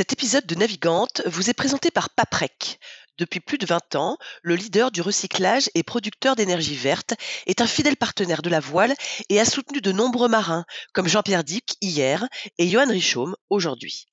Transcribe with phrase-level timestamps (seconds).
[0.00, 2.80] Cet épisode de Navigante vous est présenté par Paprec.
[3.18, 7.12] Depuis plus de 20 ans, le leader du recyclage et producteur d'énergie verte
[7.44, 8.94] est un fidèle partenaire de la voile
[9.28, 12.26] et a soutenu de nombreux marins, comme Jean-Pierre Dick hier
[12.56, 14.06] et Johan Richaume aujourd'hui.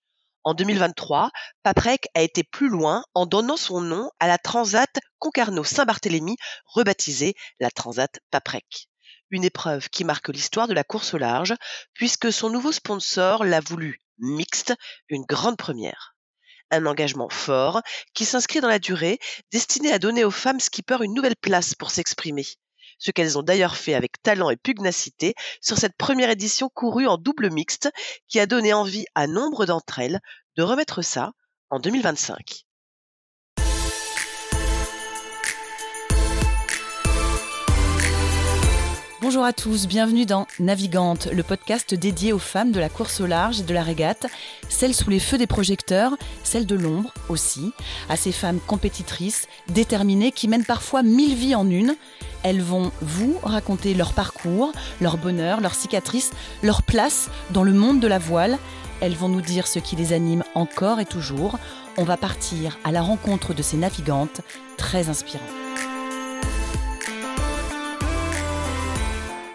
[0.43, 1.31] En 2023,
[1.63, 6.35] Paprec a été plus loin en donnant son nom à la Transat Concarneau-Saint-Barthélemy,
[6.65, 8.89] rebaptisée la Transat Paprec.
[9.29, 11.53] Une épreuve qui marque l'histoire de la course au large,
[11.93, 14.73] puisque son nouveau sponsor l'a voulu mixte,
[15.09, 16.15] une grande première.
[16.71, 17.81] Un engagement fort
[18.13, 19.19] qui s'inscrit dans la durée,
[19.51, 22.45] destiné à donner aux femmes skippers une nouvelle place pour s'exprimer.
[22.99, 27.17] Ce qu'elles ont d'ailleurs fait avec talent et pugnacité sur cette première édition courue en
[27.17, 27.89] double mixte
[28.27, 30.19] qui a donné envie à nombre d'entre elles
[30.55, 31.33] de remettre ça
[31.69, 32.66] en 2025.
[39.27, 43.25] Bonjour à tous, bienvenue dans Navigante, le podcast dédié aux femmes de la course au
[43.25, 44.25] large et de la régate,
[44.69, 47.73] celles sous les feux des projecteurs, celles de l'ombre aussi,
[48.07, 51.97] à ces femmes compétitrices, déterminées, qui mènent parfois mille vies en une.
[52.43, 56.31] Elles vont vous raconter leur parcours, leur bonheur, leurs cicatrices,
[56.63, 58.57] leur place dans le monde de la voile.
[59.01, 61.59] Elles vont nous dire ce qui les anime encore et toujours.
[61.97, 64.39] On va partir à la rencontre de ces navigantes
[64.77, 65.66] très inspirantes.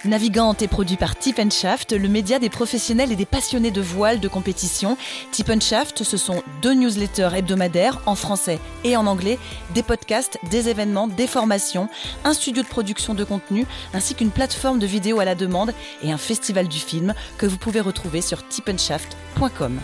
[0.04, 4.18] Navigante est produit par Tip Shaft, le média des professionnels et des passionnés de voile
[4.18, 4.96] de compétition.
[5.30, 9.38] Tip Shaft, ce sont deux newsletters hebdomadaires en français et en anglais,
[9.74, 11.88] des podcasts, des événements, des formations,
[12.24, 15.72] un studio de production de contenu, ainsi qu'une plateforme de vidéos à la demande
[16.02, 19.78] et un festival du film que vous pouvez retrouver sur tipenshaft.com.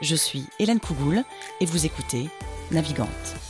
[0.00, 1.24] Je suis Hélène Cougoul
[1.60, 2.28] et vous écoutez
[2.70, 3.49] Navigante.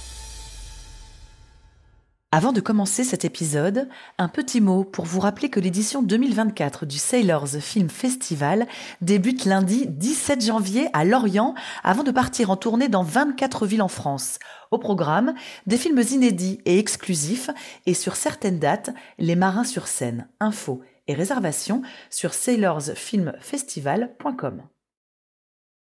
[2.33, 6.97] Avant de commencer cet épisode, un petit mot pour vous rappeler que l'édition 2024 du
[6.97, 8.69] Sailors Film Festival
[9.01, 13.89] débute lundi 17 janvier à Lorient avant de partir en tournée dans 24 villes en
[13.89, 14.39] France.
[14.71, 15.35] Au programme,
[15.67, 17.51] des films inédits et exclusifs
[17.87, 20.29] et sur certaines dates, les marins sur scène.
[20.39, 24.63] Infos et réservations sur sailorsfilmfestival.com.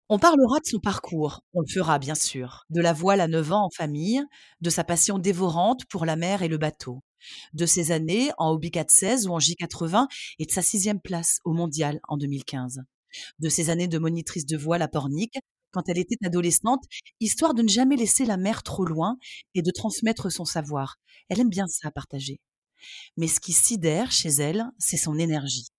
[0.07, 3.51] On parlera de son parcours, on le fera bien sûr, de la voile à 9
[3.51, 4.21] ans en famille,
[4.61, 7.01] de sa passion dévorante pour la mer et le bateau,
[7.53, 10.05] de ses années en Hobby 416 ou en J80
[10.37, 12.81] et de sa sixième place au mondial en 2015,
[13.39, 15.39] de ses années de monitrice de voile à Pornic
[15.71, 16.83] quand elle était adolescente,
[17.19, 19.17] histoire de ne jamais laisser la mer trop loin
[19.55, 20.97] et de transmettre son savoir.
[21.29, 22.39] Elle aime bien ça partager.
[23.17, 25.69] Mais ce qui sidère chez elle, c'est son énergie,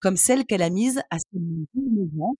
[0.00, 1.38] comme celle qu'elle a mise à ses
[1.74, 2.34] mouvements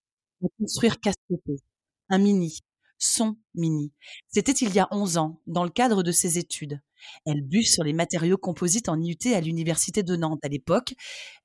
[0.58, 1.60] construire Cassiopée,
[2.08, 2.60] un mini,
[2.98, 3.92] son mini.
[4.28, 6.80] C'était il y a 11 ans, dans le cadre de ses études.
[7.24, 10.94] Elle bûche sur les matériaux composites en IUT à l'université de Nantes à l'époque.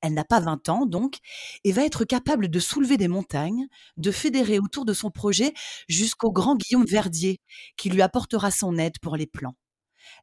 [0.02, 1.16] Elle n'a pas 20 ans donc,
[1.64, 5.54] et va être capable de soulever des montagnes, de fédérer autour de son projet
[5.88, 7.40] jusqu'au grand Guillaume Verdier,
[7.76, 9.56] qui lui apportera son aide pour les plans.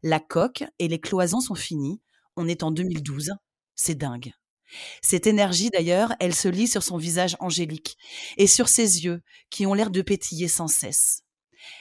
[0.03, 2.01] La coque et les cloisons sont finies.
[2.35, 3.31] On est en 2012.
[3.75, 4.33] C'est dingue.
[5.01, 7.97] Cette énergie, d'ailleurs, elle se lit sur son visage angélique
[8.37, 11.23] et sur ses yeux qui ont l'air de pétiller sans cesse.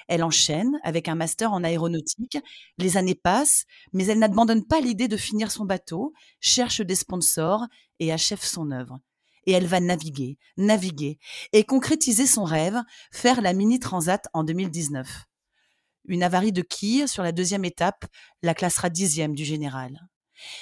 [0.08, 2.38] Elle enchaîne avec un master en aéronautique.
[2.78, 7.66] Les années passent, mais elle n'abandonne pas l'idée de finir son bateau, cherche des sponsors
[7.98, 9.00] et achève son œuvre.
[9.47, 11.19] Et elle va naviguer, naviguer
[11.52, 15.25] et concrétiser son rêve, faire la mini transat en 2019.
[16.04, 18.04] Une avarie de quille sur la deuxième étape
[18.42, 19.98] la classera dixième du général.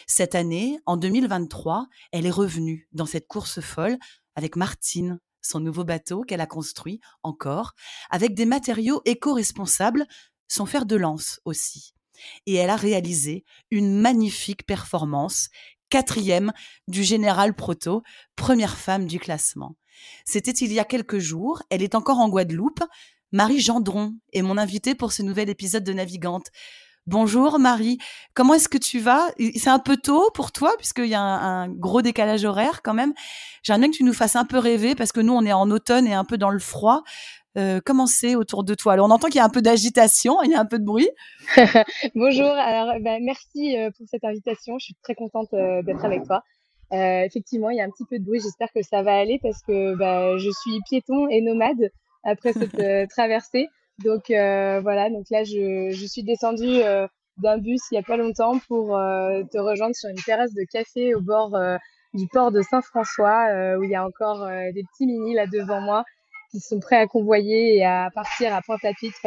[0.07, 3.99] Cette année, en 2023, elle est revenue dans cette course folle
[4.35, 7.73] avec Martine, son nouveau bateau qu'elle a construit encore,
[8.11, 10.07] avec des matériaux éco-responsables,
[10.49, 11.95] son fer de lance aussi.
[12.47, 15.49] Et elle a réalisé une magnifique performance,
[15.89, 16.53] quatrième
[16.89, 18.03] du général Proto,
[18.37, 19.77] première femme du classement.
[20.25, 22.83] C'était il y a quelques jours, elle est encore en Guadeloupe.
[23.33, 26.49] Marie Gendron est mon invitée pour ce nouvel épisode de Navigante.
[27.11, 27.99] Bonjour Marie,
[28.35, 29.33] comment est-ce que tu vas?
[29.57, 33.15] C'est un peu tôt pour toi puisqu'il y a un, gros décalage horaire quand même.
[33.65, 35.69] J'aimerais bien que tu nous fasses un peu rêver parce que nous on est en
[35.73, 37.03] automne et un peu dans le froid.
[37.59, 38.93] Euh, comment c'est autour de toi?
[38.93, 40.85] Alors on entend qu'il y a un peu d'agitation, il y a un peu de
[40.85, 41.11] bruit.
[42.15, 46.23] Bonjour, alors bah, merci euh, pour cette invitation, je suis très contente euh, d'être avec
[46.23, 46.45] toi.
[46.93, 49.63] effectivement, il y a un petit peu de bruit, j'espère que ça va aller parce
[49.63, 51.91] que bah, je suis piéton et nomade
[52.23, 53.69] après cette traversée.
[54.05, 57.07] Donc euh, voilà, donc là je, je suis descendue euh,
[57.39, 60.65] d'un bus il y a pas longtemps pour euh, te rejoindre sur une terrasse de
[60.71, 61.57] café au bord
[62.15, 66.05] du port de Saint-François où il y a encore des petits mini là devant moi
[66.51, 69.21] qui sont prêts à convoyer et à partir à Pointe-à-Pitre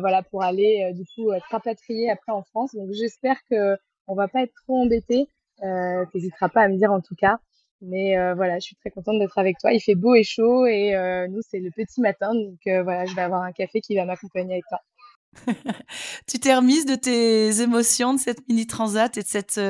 [0.00, 2.74] voilà pour aller du coup être rapatriés après en France.
[2.74, 3.76] Donc j'espère que
[4.08, 5.28] on va pas être trop embêtés.
[5.62, 6.04] Euh,
[6.52, 7.38] pas à me dire en tout cas.
[7.82, 9.72] Mais voilà, je suis très contente d'être avec toi.
[9.72, 10.92] Il fait beau et chaud et
[11.28, 12.34] nous, c'est le petit matin.
[12.34, 14.80] Donc voilà, je vais avoir un café qui va m'accompagner avec toi.
[16.26, 19.60] tu t'es remise de tes émotions de cette mini transat et de cette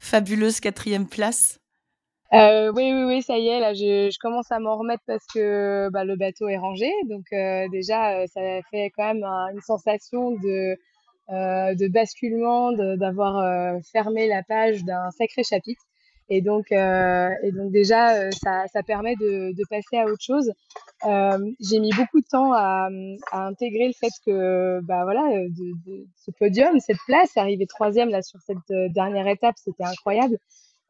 [0.00, 1.60] fabuleuse quatrième place?
[2.34, 5.24] Euh, oui, oui, oui, ça y est, là, je, je commence à m'en remettre parce
[5.32, 6.90] que bah, le bateau est rangé.
[7.08, 8.40] Donc euh, déjà, euh, ça
[8.72, 10.76] fait quand même une sensation de,
[11.30, 15.82] euh, de basculement, d'avoir euh, fermé la page d'un sacré chapitre.
[16.28, 20.52] Et donc, et donc déjà, ça, ça permet de, de passer à autre chose.
[21.60, 22.88] J'ai mis beaucoup de temps à,
[23.30, 28.08] à, intégrer le fait que, bah voilà, de, de ce podium, cette place, arriver troisième
[28.08, 30.38] là sur cette dernière étape, c'était incroyable.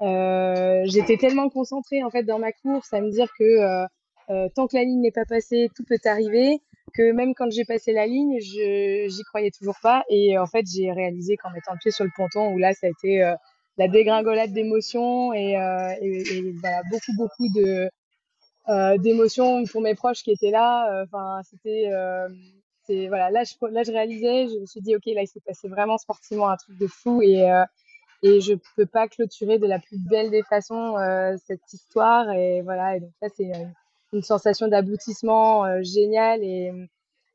[0.03, 3.87] Euh, j'étais tellement concentrée en fait dans ma course à me dire que euh,
[4.31, 6.59] euh, tant que la ligne n'est pas passée, tout peut arriver.
[6.95, 10.05] Que même quand j'ai passé la ligne, je j'y croyais toujours pas.
[10.11, 12.87] Et en fait, j'ai réalisé qu'en mettant le pied sur le ponton, où là, ça
[12.87, 13.35] a été
[13.77, 15.53] la dégringolade d'émotions et,
[16.01, 17.89] et, voilà beaucoup beaucoup de
[18.99, 21.03] d'émotions pour mes proches qui étaient là.
[21.05, 21.91] Enfin, c'était
[22.87, 25.41] c'est voilà là je là je réalisais, je me suis dit ok là il s'est
[25.45, 27.45] passé vraiment sportivement un truc de fou et
[28.25, 32.63] et je peux pas clôturer de la plus belle des façons euh, cette histoire et
[32.63, 33.53] voilà et donc ça c'est
[34.13, 36.73] une, sensation d'aboutissement euh, génial et,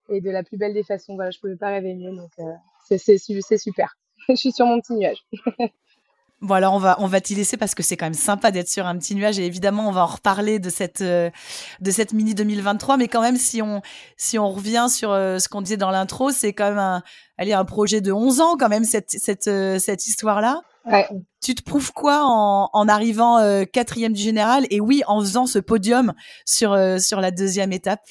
[0.09, 1.15] et de la plus belle des façons.
[1.15, 2.43] Voilà je pouvais pas rêver mieux donc euh,
[2.85, 3.95] c'est c'est super.
[4.29, 5.23] Je suis sur mon petit nuage
[6.41, 8.69] Bon alors on va on va t'y laisser parce que c'est quand même sympa d'être
[8.69, 11.29] sur un petit nuage et évidemment on va en reparler de cette euh,
[11.81, 13.81] de cette mini 2023 mais quand même si on
[14.15, 17.03] si on revient sur euh, ce qu'on disait dans l'intro c'est quand même un
[17.37, 20.61] allez un projet de 11 ans quand même cette cette euh, cette histoire là.
[20.85, 21.07] Ouais.
[21.43, 25.59] Tu te prouves quoi en, en arrivant quatrième du général et oui en faisant ce
[25.59, 26.13] podium
[26.45, 28.01] sur sur la deuxième étape?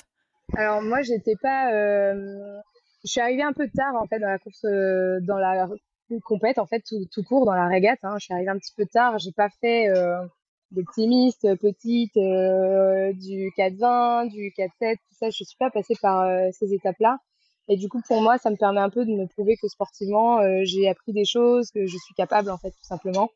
[0.54, 4.62] Alors moi j'étais pas je suis arrivée un peu tard en fait dans la course
[4.62, 5.66] dans la
[6.22, 7.98] compète en fait tout, tout court dans la régate.
[8.02, 8.16] Hein.
[8.18, 10.18] Je suis arrivée un petit peu tard, j'ai pas fait euh,
[10.70, 15.30] d'optimiste petite euh, du 4-20, du 4-7, tout ça.
[15.30, 17.18] Je suis pas passée par euh, ces étapes-là.
[17.68, 20.40] Et du coup, pour moi, ça me permet un peu de me prouver que sportivement,
[20.40, 23.30] euh, j'ai appris des choses, que je suis capable en fait tout simplement,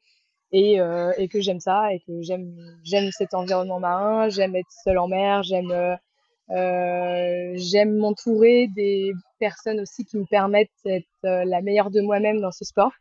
[0.52, 4.70] et, euh, et que j'aime ça, et que j'aime j'aime cet environnement marin, j'aime être
[4.84, 5.98] seule en mer, j'aime
[6.52, 12.40] euh, j'aime m'entourer des personnes aussi qui me permettent d'être euh, la meilleure de moi-même
[12.40, 12.92] dans ce sport.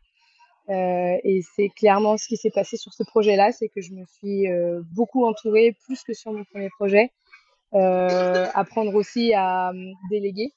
[0.70, 4.04] Euh, et c'est clairement ce qui s'est passé sur ce projet-là, c'est que je me
[4.06, 4.46] suis
[4.94, 7.10] beaucoup entourée, plus que sur mon premier projet.
[7.72, 9.72] Apprendre aussi à
[10.10, 10.52] déléguer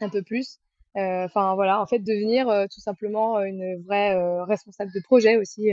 [0.00, 0.58] un peu plus.
[0.94, 4.14] Enfin voilà, en fait devenir tout simplement une vraie
[4.44, 5.70] responsable de projet aussi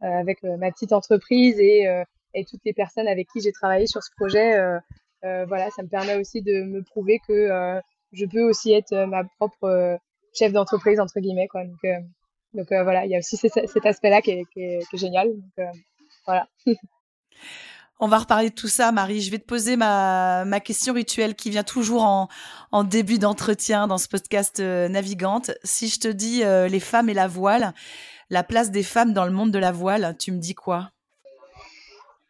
[0.00, 1.86] avec ma petite entreprise et,
[2.48, 4.80] toutes les personnes avec qui j'ai travaillé sur ce projet
[5.22, 7.80] voilà, ça me permet aussi de me prouver que euh,
[8.12, 9.98] je peux aussi être euh, ma propre
[10.34, 11.64] chef d'entreprise entre guillemets quoi.
[11.64, 11.80] Donc,
[12.54, 15.28] donc voilà, il y a aussi cet aspect-là qui est, qui, est, qui est, génial.
[15.28, 15.68] Donc
[16.26, 16.48] voilà.
[18.02, 19.20] On va reparler de tout ça, Marie.
[19.20, 22.28] Je vais te poser ma, ma question rituelle qui vient toujours en,
[22.72, 25.50] en début d'entretien dans ce podcast Navigante.
[25.64, 27.74] Si je te dis les femmes et la voile,
[28.30, 30.90] la place des femmes dans le monde de la voile, tu me dis quoi?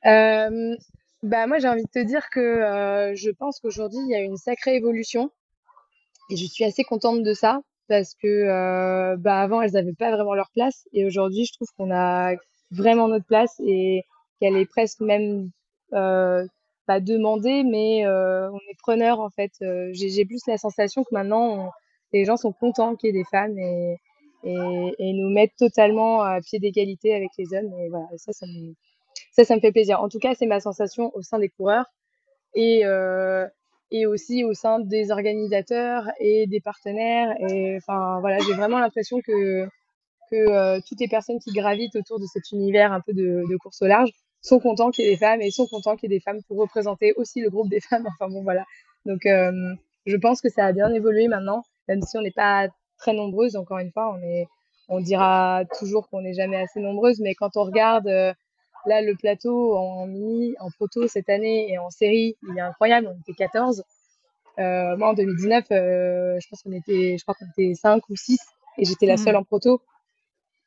[0.06, 0.76] Euh,
[1.22, 4.20] bah moi j'ai envie de te dire que euh, je pense qu'aujourd'hui il y a
[4.20, 5.30] une sacrée évolution.
[6.30, 10.10] Et je suis assez contente de ça parce que euh, bah avant elles n'avaient pas
[10.12, 10.86] vraiment leur place.
[10.92, 12.34] Et aujourd'hui je trouve qu'on a
[12.70, 14.04] vraiment notre place et
[14.40, 15.50] qu'elle est presque même
[15.92, 16.46] euh,
[16.86, 19.52] pas demandée mais euh, on est preneur en fait.
[19.62, 21.70] Euh, j'ai plus la sensation que maintenant
[22.12, 23.96] les gens sont contents qu'il y ait des femmes et,
[24.44, 27.72] et, et nous mettent totalement à pied d'égalité avec les hommes.
[27.80, 28.74] Et voilà ça ça me
[29.30, 30.00] ça, ça me fait plaisir.
[30.00, 31.86] En tout cas, c'est ma sensation au sein des coureurs
[32.54, 33.46] et, euh,
[33.90, 37.34] et aussi au sein des organisateurs et des partenaires.
[37.76, 39.66] Enfin, voilà, j'ai vraiment l'impression que,
[40.30, 43.82] que euh, toutes les personnes qui gravitent autour de cet univers un peu de, course
[43.82, 44.10] au large
[44.42, 46.42] sont contents qu'il y ait des femmes et sont contents qu'il y ait des femmes
[46.48, 48.06] pour représenter aussi le groupe des femmes.
[48.20, 48.64] Enfin bon, voilà.
[49.06, 49.74] Donc, euh,
[50.06, 52.68] je pense que ça a bien évolué maintenant, même si on n'est pas
[52.98, 53.56] très nombreuses.
[53.56, 54.46] Encore une fois, on est,
[54.88, 58.08] on dira toujours qu'on n'est jamais assez nombreuses, mais quand on regarde
[58.86, 63.08] Là, le plateau en mini, en proto cette année et en série, il est incroyable.
[63.14, 63.84] On était 14.
[64.58, 68.16] Euh, moi, en 2019, euh, je pense qu'on était, je crois qu'on était 5 ou
[68.16, 68.38] 6
[68.78, 69.18] et j'étais la mmh.
[69.18, 69.80] seule en proto.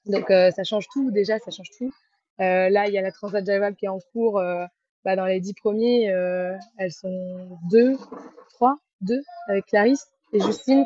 [0.06, 1.12] Donc, euh, ça change tout.
[1.12, 1.92] Déjà, ça change tout.
[2.42, 4.42] Euh, là, il y a la Transat Java qui est en cours.
[5.06, 6.04] Bah, dans les 10 premiers,
[6.78, 7.98] elles sont 2,
[8.52, 10.86] 3, 2 avec Clarisse et Justine.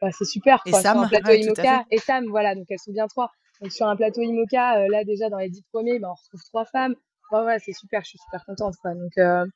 [0.00, 0.62] Bah, c'est super.
[0.62, 1.84] Quoi, et Sam, un plateau ouais, IMOCA.
[1.90, 2.54] Et Sam, voilà.
[2.54, 3.30] Donc, elles sont bien trois.
[3.60, 6.42] Donc sur un plateau IMOCA, euh, là déjà dans les dix premiers, ben, on retrouve
[6.44, 6.94] trois femmes.
[7.32, 8.74] Ouais, ouais, c'est super, je suis super contente.
[8.82, 8.94] Quoi.
[8.94, 9.46] Donc, euh,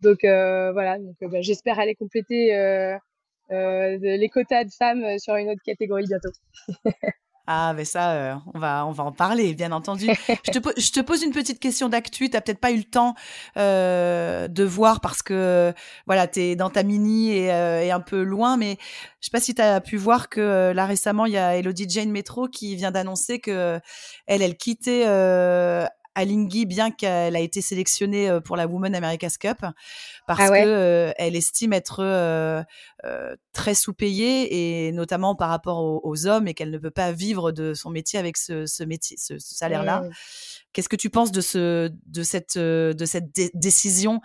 [0.00, 2.48] donc euh, voilà, donc bah, j'espère aller compléter
[3.50, 6.30] les quotas de femmes sur une autre catégorie bientôt.
[7.48, 10.06] Ah, mais ça, euh, on, va, on va en parler, bien entendu.
[10.28, 12.28] je, te, je, te, pose une petite question d'actu.
[12.28, 13.14] Tu n'as peut-être pas eu le temps
[13.56, 15.74] euh, de voir parce que
[16.06, 18.56] voilà, tu es dans ta mini et, euh, un peu loin.
[18.56, 18.78] Mais
[19.20, 21.56] je sais pas si tu as pu voir que euh, là récemment, il y a
[21.56, 23.80] Elodie Jane Metro qui vient d'annoncer que
[24.26, 25.04] elle, elle quittait
[26.14, 29.58] Alinghi, bien qu'elle a été sélectionnée euh, pour la Women America's Cup,
[30.26, 32.62] parce ah que euh, elle estime être euh,
[33.52, 37.74] très sous-payée et notamment par rapport aux, hommes et qu'elle ne peut pas vivre de
[37.74, 40.02] son métier avec ce, métier, ce, salaire-là.
[40.02, 40.10] Mmh.
[40.72, 44.20] Qu'est-ce que tu penses de ce, de cette, de cette décision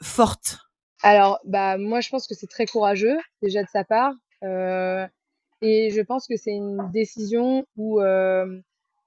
[0.00, 0.58] forte?
[1.02, 4.12] Alors, bah moi, je pense que c'est très courageux déjà de sa part.
[4.42, 8.00] et je pense que c'est une décision où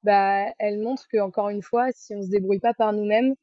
[0.06, 3.36] bah, elle montre que encore une fois, si on se débrouille pas par nous-mêmes,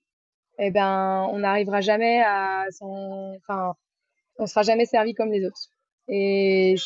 [0.59, 3.75] eh ben, on n'arrivera jamais à enfin,
[4.39, 5.69] on sera jamais servi comme les autres.
[6.09, 6.77] Et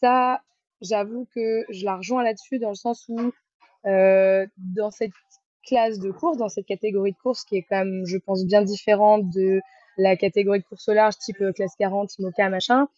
[0.00, 0.40] ça,
[0.80, 3.32] j'avoue que je la rejoins là-dessus dans le sens où,
[3.86, 5.12] euh, dans cette
[5.66, 8.62] classe de course, dans cette catégorie de course qui est quand même, je pense, bien
[8.62, 9.60] différente de
[9.98, 12.88] la catégorie de course au large type euh, classe 40, IMOCA, machin,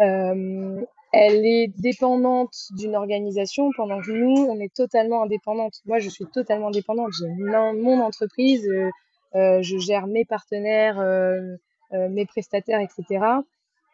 [0.00, 5.80] euh, elle est dépendante d'une organisation pendant que nous, on est totalement indépendante.
[5.84, 7.10] Moi, je suis totalement indépendante.
[7.18, 8.90] J'ai mon entreprise, euh,
[9.34, 11.56] euh, je gère mes partenaires, euh,
[11.92, 13.24] mes prestataires, etc.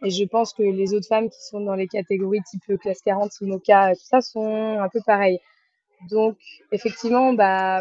[0.03, 3.33] Et je pense que les autres femmes qui sont dans les catégories type classe 40,
[3.41, 5.41] IMOCA, tout ça, sont un peu pareilles.
[6.11, 6.37] Donc,
[6.73, 7.81] effectivement, bah,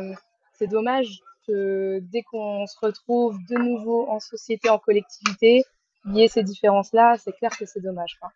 [0.53, 5.63] c'est dommage que dès qu'on se retrouve de nouveau en société, en collectivité,
[6.05, 7.17] il y ait ces différences-là.
[7.17, 8.17] C'est clair que c'est dommage.
[8.21, 8.31] Quoi.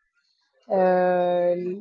[0.72, 1.76] Euh,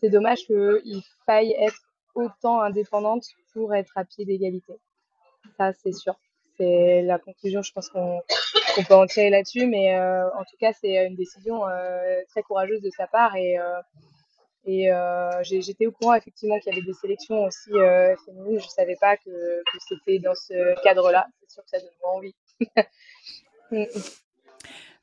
[0.00, 1.80] c'est dommage qu'il faille être
[2.14, 4.74] autant indépendante pour être à pied d'égalité.
[5.58, 6.14] Ça, c'est sûr.
[6.56, 8.20] C'est la conclusion, je pense qu'on
[8.86, 12.82] peut en tirer là-dessus, mais euh, en tout cas, c'est une décision euh, très courageuse
[12.82, 13.56] de sa part et,
[15.42, 17.70] j'étais au courant effectivement qu'il y avait des sélections aussi
[18.24, 18.60] féminines.
[18.60, 21.26] Je savais pas que, que c'était dans ce cadre-là.
[21.40, 22.34] C'est sûr que ça donne envie.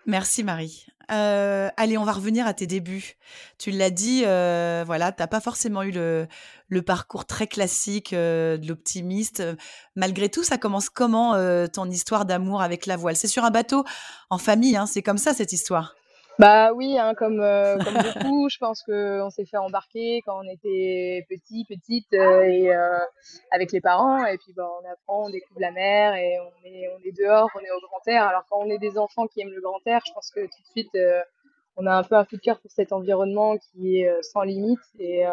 [0.09, 0.87] Merci Marie.
[1.11, 3.15] Euh, allez, on va revenir à tes débuts.
[3.59, 8.67] Tu l'as dit, euh, voilà, t'as pas forcément eu le, parcours très classique euh, de
[8.67, 9.43] l'optimiste.
[9.95, 11.33] Malgré tout, ça commence comment
[11.67, 13.15] ton histoire d'amour avec la voile?
[13.15, 13.85] C'est sur un bateau
[14.31, 15.93] en famille, hein, c'est comme ça cette histoire.
[16.39, 20.47] Bah oui, hein, comme, euh, comme beaucoup, je pense qu'on s'est fait embarquer quand on
[20.47, 22.97] était petit, petite, euh, et euh,
[23.51, 24.25] avec les parents.
[24.25, 27.49] Et puis bah, on apprend, on découvre la mer et on est, on est dehors,
[27.55, 28.23] on est au grand air.
[28.23, 30.61] Alors quand on est des enfants qui aiment le grand air, je pense que tout
[30.61, 30.97] de suite,
[31.75, 34.79] on a un peu un coup de cœur pour cet environnement qui est sans limite
[34.97, 35.25] et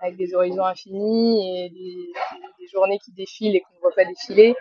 [0.00, 2.12] avec des horizons infinis et des,
[2.58, 4.54] des journées qui défilent et qu'on ne voit pas défiler.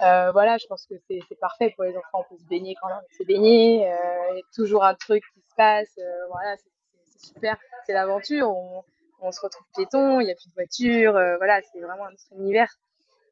[0.00, 2.24] Euh, voilà, je pense que c'est parfait pour les enfants.
[2.28, 3.90] On peut se baigner quand on veut se baigner.
[3.90, 3.96] Euh,
[4.32, 5.92] il y a toujours un truc qui se passe.
[5.98, 7.56] Euh, voilà, c'est super.
[7.86, 8.50] C'est l'aventure.
[8.50, 8.82] On,
[9.20, 10.20] on, se retrouve piéton.
[10.20, 11.12] Il n'y a plus de voiture.
[11.12, 12.72] voilà, c'est vraiment un autre univers.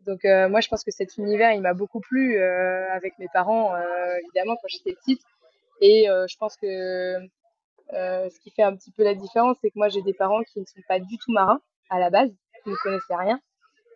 [0.06, 3.76] Donc moi, je pense que cet univers, il m'a beaucoup plu avec mes parents,
[4.24, 5.22] évidemment, quand j'étais petite.
[5.80, 7.18] Et je pense que
[7.90, 10.60] ce qui fait un petit peu la différence, c'est que moi, j'ai des parents qui
[10.60, 12.30] ne sont pas du tout marins à la base,
[12.64, 13.40] qui ne connaissaient rien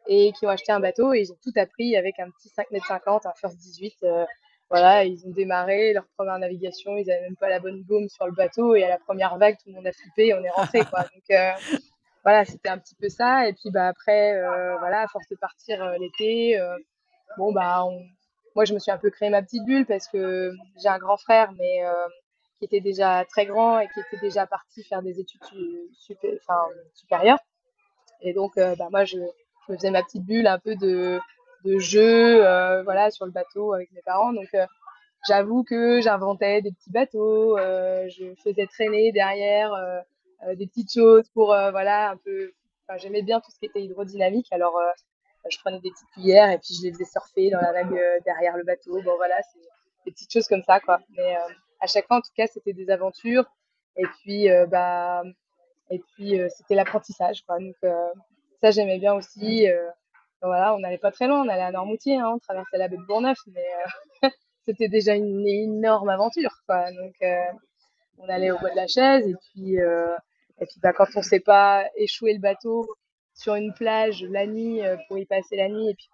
[0.08, 2.70] et qui ont acheté un bateau et ils ont tout appris avec un petit 5
[2.70, 3.94] mètres 50, un First 18.
[4.04, 4.25] Euh,
[4.68, 8.26] voilà, ils ont démarré leur première navigation, ils n'avaient même pas la bonne baume sur
[8.26, 10.50] le bateau et à la première vague, tout le monde a flippé et on est
[10.50, 11.02] rentré quoi.
[11.14, 11.52] Donc euh,
[12.25, 13.48] voilà, c'était un petit peu ça.
[13.48, 16.60] Et puis bah après, euh, voilà, à force de partir l'été,
[17.38, 17.84] bon bah
[18.56, 21.16] moi je me suis un peu créé ma petite bulle parce que j'ai un grand
[21.16, 21.82] frère mais
[22.58, 25.42] qui était déjà très grand et qui était déjà parti faire des études
[26.92, 27.38] supérieures.
[28.20, 29.18] Et donc bah moi je
[29.68, 31.18] je faisais ma petite bulle un peu de,
[31.64, 34.32] de jeu, euh, voilà, sur le bateau avec mes parents.
[34.32, 34.66] Donc, euh,
[35.28, 39.73] j'avoue que j'inventais des petits bateaux, euh, je faisais traîner derrière
[40.54, 42.52] des petites choses pour, voilà, un peu.
[42.88, 44.46] Enfin, j'aimais bien tout ce qui était hydrodynamique.
[44.52, 44.78] Alors,
[45.50, 48.56] je prenais des petites cuillères et puis je les faisais surfer dans la vague derrière
[48.56, 49.00] le bateau.
[49.02, 49.58] Bon, voilà, c'est
[50.04, 51.00] des petites choses comme ça, quoi.
[51.16, 51.37] Mais
[51.80, 53.44] à chaque fois, en tout cas, c'était des aventures.
[53.96, 55.23] Et puis, bah,
[55.90, 57.58] et puis c'était l'apprentissage, quoi.
[57.58, 57.75] Donc,
[58.60, 59.68] ça, j'aimais bien aussi.
[59.68, 59.88] Euh,
[60.42, 62.96] voilà, on n'allait pas très loin, on allait à Normoutier, hein, on traversait la baie
[62.96, 63.64] de Bourneuf, mais
[64.25, 64.28] euh,
[64.66, 66.62] c'était déjà une énorme aventure.
[66.66, 66.90] Quoi.
[66.92, 67.44] Donc, euh,
[68.18, 71.25] on allait au bois de la chaise, et puis, et puis bah, quand on ne
[71.25, 72.86] sait pas échouer le bateau
[73.34, 76.08] sur une plage la nuit pour y passer la nuit, et puis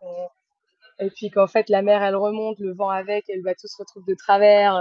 [0.99, 3.77] et puis qu'en fait la mer elle remonte, le vent avec, et le bateau se
[3.79, 4.75] retrouve de travers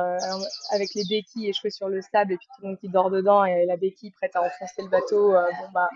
[0.71, 3.45] avec les béquilles échouées sur le sable, et puis tout le monde qui dort dedans,
[3.45, 5.33] et la béquille prête à enfoncer le bateau.
[5.33, 5.89] bon bah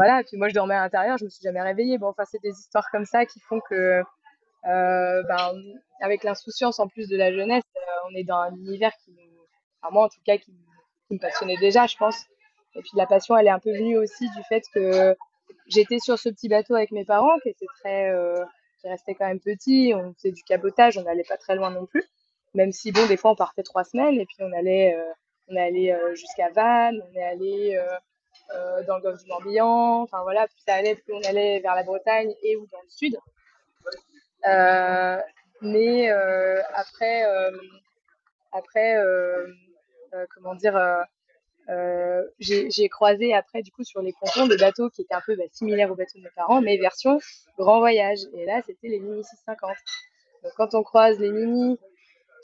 [0.00, 1.98] voilà, puis moi je dormais à l'intérieur, je me suis jamais réveillée.
[1.98, 4.02] Bon, enfin, c'est des histoires comme ça qui font que,
[4.64, 5.52] euh, ben,
[6.00, 9.14] avec l'insouciance en plus de la jeunesse, euh, on est dans un univers qui,
[9.82, 10.54] enfin, moi en tout cas, qui,
[11.10, 12.16] me passionnait déjà, je pense.
[12.76, 15.14] Et puis la passion, elle est un peu venue aussi du fait que
[15.66, 18.42] j'étais sur ce petit bateau avec mes parents qui étaient très, euh,
[18.80, 19.92] qui restaient quand même petits.
[19.94, 22.04] On faisait du cabotage, on n'allait pas très loin non plus.
[22.54, 24.96] Même si bon, des fois on partait trois semaines et puis on allait,
[25.48, 27.78] on allait jusqu'à Vannes, on est allé
[28.54, 30.02] euh, dans le golfe du Morbihan.
[30.02, 32.88] Enfin voilà, plus ça allait, plus on allait vers la Bretagne et ou dans le
[32.88, 33.16] sud.
[35.62, 36.10] mais
[36.74, 37.24] après,
[38.52, 38.96] après,
[40.34, 41.06] comment dire
[41.70, 45.36] euh, j'ai croisé après, du coup, sur les pontons, des bateaux qui étaient un peu
[45.36, 47.20] bah, similaires aux bateaux de mes parents, mais version
[47.58, 48.18] grand voyage.
[48.34, 49.76] Et là, c'était les Mini 650.
[50.42, 51.78] Donc, quand on croise les Mini,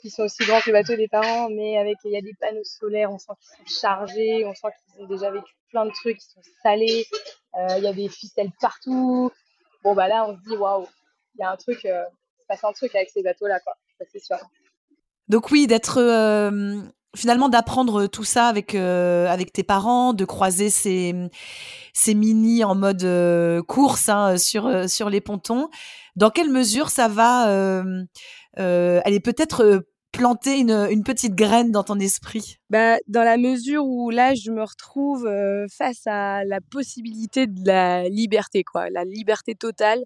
[0.01, 2.33] qui sont aussi grands que les bateaux des parents, mais avec, il y a des
[2.39, 5.91] panneaux solaires, on sent qu'ils sont chargés, on sent qu'ils ont déjà vécu plein de
[5.91, 7.05] trucs, ils sont salés,
[7.55, 9.31] euh, il y a des ficelles partout.
[9.83, 10.87] Bon, bah là, on se dit, waouh,
[11.35, 12.03] il y a un truc, euh,
[12.37, 13.73] il se passe un truc avec ces bateaux-là, quoi.
[14.11, 14.37] c'est sûr.
[15.27, 16.81] Donc oui, d'être euh,
[17.15, 21.13] finalement d'apprendre tout ça avec avec tes parents, de croiser ces
[21.93, 23.05] ces mini en mode
[23.67, 25.69] course hein, sur sur les pontons.
[26.15, 27.83] Dans quelle mesure ça va
[28.59, 34.09] euh, aller peut-être planter une, petite graine dans ton esprit bah, Dans la mesure où
[34.09, 35.29] là, je me retrouve
[35.69, 40.03] face à la possibilité de la liberté, quoi, la liberté totale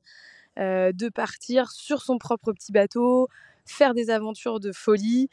[0.57, 3.29] de partir sur son propre petit bateau,
[3.65, 5.29] faire des aventures de folie.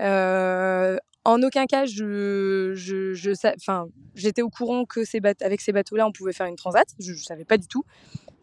[0.00, 5.72] Euh, en aucun cas, je, je, je enfin, j'étais au courant que ces avec ces
[5.72, 6.86] bateaux-là, on pouvait faire une transat.
[6.98, 7.84] Je ne savais pas du tout.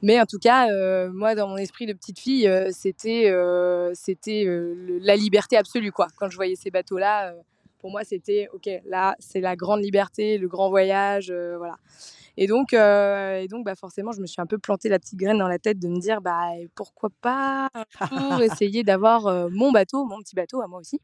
[0.01, 3.91] Mais en tout cas, euh, moi, dans mon esprit de petite fille, euh, c'était, euh,
[3.94, 4.46] c'était
[5.01, 5.91] la liberté absolue.
[5.91, 6.08] Quoi.
[6.18, 7.34] Quand je voyais ces bateaux-là,
[7.79, 11.32] pour moi, c'était OK, là, c'est la grande liberté, le grand voyage.
[11.58, 11.75] voilà.
[12.38, 15.38] Et donc, et donc bah, forcément, je me suis un peu planté la petite graine
[15.38, 17.70] dans la tête de me dire bah, pourquoi pas
[18.12, 21.01] un essayer d'avoir mon bateau, mon petit bateau à moi aussi.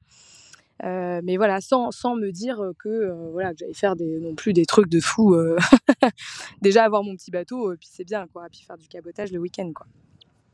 [0.84, 4.36] Euh, mais voilà, sans, sans me dire que, euh, voilà, que j'allais faire des, non
[4.36, 5.34] plus des trucs de fou.
[5.34, 5.58] Euh.
[6.62, 8.48] Déjà, avoir mon petit bateau, puis c'est bien, quoi.
[8.51, 9.88] Puis faire du cabotage le week-end, quoi.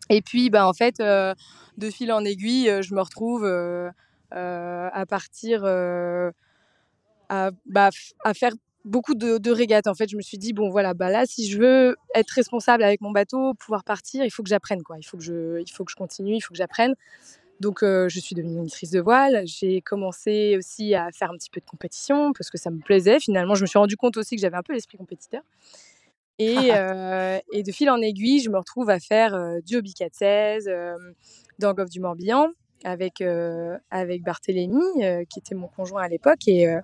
[0.09, 3.45] Et puis, bah, en fait, de fil en aiguille, je me retrouve
[4.31, 6.31] à partir, à,
[7.65, 7.89] bah,
[8.23, 8.51] à faire
[8.83, 9.87] beaucoup de, de, régates.
[9.87, 12.83] En fait, je me suis dit, bon, voilà, bah là, si je veux être responsable
[12.83, 14.97] avec mon bateau, pouvoir partir, il faut que j'apprenne, quoi.
[14.99, 16.95] Il faut que je, il faut que je continue, il faut que j'apprenne.
[17.61, 19.43] Donc, euh, je suis devenue monitrice de voile.
[19.45, 23.19] J'ai commencé aussi à faire un petit peu de compétition parce que ça me plaisait.
[23.19, 25.43] Finalement, je me suis rendu compte aussi que j'avais un peu l'esprit compétiteur.
[26.39, 29.93] Et, euh, et, de fil en aiguille, je me retrouve à faire euh, du hobby
[29.93, 30.71] 416
[31.59, 32.47] dans le golfe du Morbihan
[32.83, 36.47] avec, euh, avec Barthélémy, euh, qui était mon conjoint à l'époque.
[36.47, 36.81] Et, euh,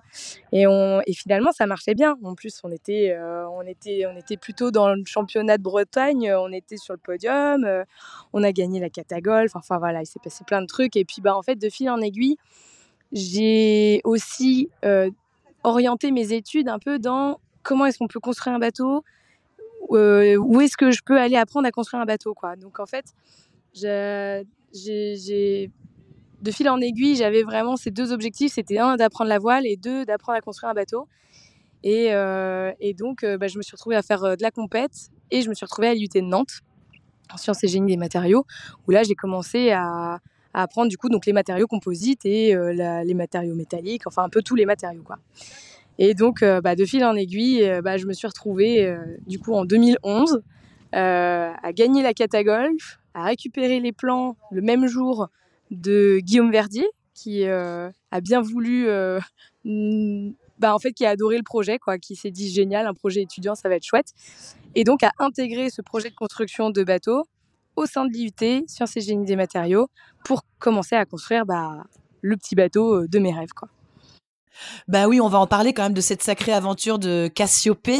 [0.52, 2.16] et, et finalement, ça marchait bien.
[2.22, 6.52] En plus, on était, on, était, on était plutôt dans le championnat de Bretagne, on
[6.52, 7.66] était sur le podium,
[8.32, 9.56] on a gagné la catagolf.
[9.56, 10.96] Enfin voilà, il s'est passé plein de trucs.
[10.96, 12.36] Et puis, bah, en fait, de fil en aiguille,
[13.12, 14.70] j'ai aussi
[15.64, 19.04] orienté mes études un peu dans comment est-ce qu'on peut construire un bateau,
[19.88, 22.34] où est-ce que je peux aller apprendre à construire un bateau.
[22.34, 22.56] Quoi.
[22.56, 23.06] Donc en fait,
[23.74, 24.44] j'ai
[26.42, 28.52] de fil en aiguille, j'avais vraiment ces deux objectifs.
[28.52, 31.08] C'était un, d'apprendre la voile et deux, d'apprendre à construire un bateau.
[31.84, 35.10] Et, euh, donc, euh, bah, je me suis retrouvée à faire euh, de la compète
[35.30, 36.60] et je me suis retrouvée à l'IUT de Nantes,
[37.32, 38.44] en sciences et génie des matériaux,
[38.86, 40.18] où là, j'ai commencé à,
[40.54, 44.56] apprendre du coup donc les matériaux composites et les matériaux métalliques, enfin un peu tous
[44.56, 45.02] les matériaux.
[45.04, 45.18] quoi.
[45.98, 48.96] Et donc, bah, de fil en aiguille, bah, je me suis retrouvée
[49.26, 50.42] du coup en 2011
[50.92, 55.28] à gagner la catagolf, à récupérer les plans le même jour
[55.70, 59.18] de Guillaume Verdier, qui euh, a bien voulu, euh,
[59.64, 63.22] bah, en fait, qui a adoré le projet, quoi, qui s'est dit génial, un projet
[63.22, 64.12] étudiant, ça va être chouette.
[64.74, 67.24] Et donc a intégré ce projet de construction de bateaux
[67.74, 69.88] au sein de l'IUT, Sciences et Génie des Matériaux,
[70.24, 71.84] pour commencer à construire bah,
[72.22, 73.52] le petit bateau euh, de mes rêves.
[73.56, 73.68] Quoi.
[74.88, 77.98] Bah oui, on va en parler quand même de cette sacrée aventure de Cassiopée.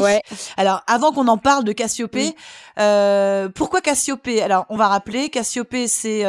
[0.57, 2.35] Alors, avant qu'on en parle de Cassiopée,
[3.55, 4.41] pourquoi Cassiopée?
[4.41, 6.25] Alors, on va rappeler, Cassiopée, c'est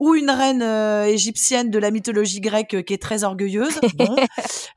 [0.00, 4.16] ou une reine euh, égyptienne de la mythologie grecque euh, qui est très orgueilleuse, bon.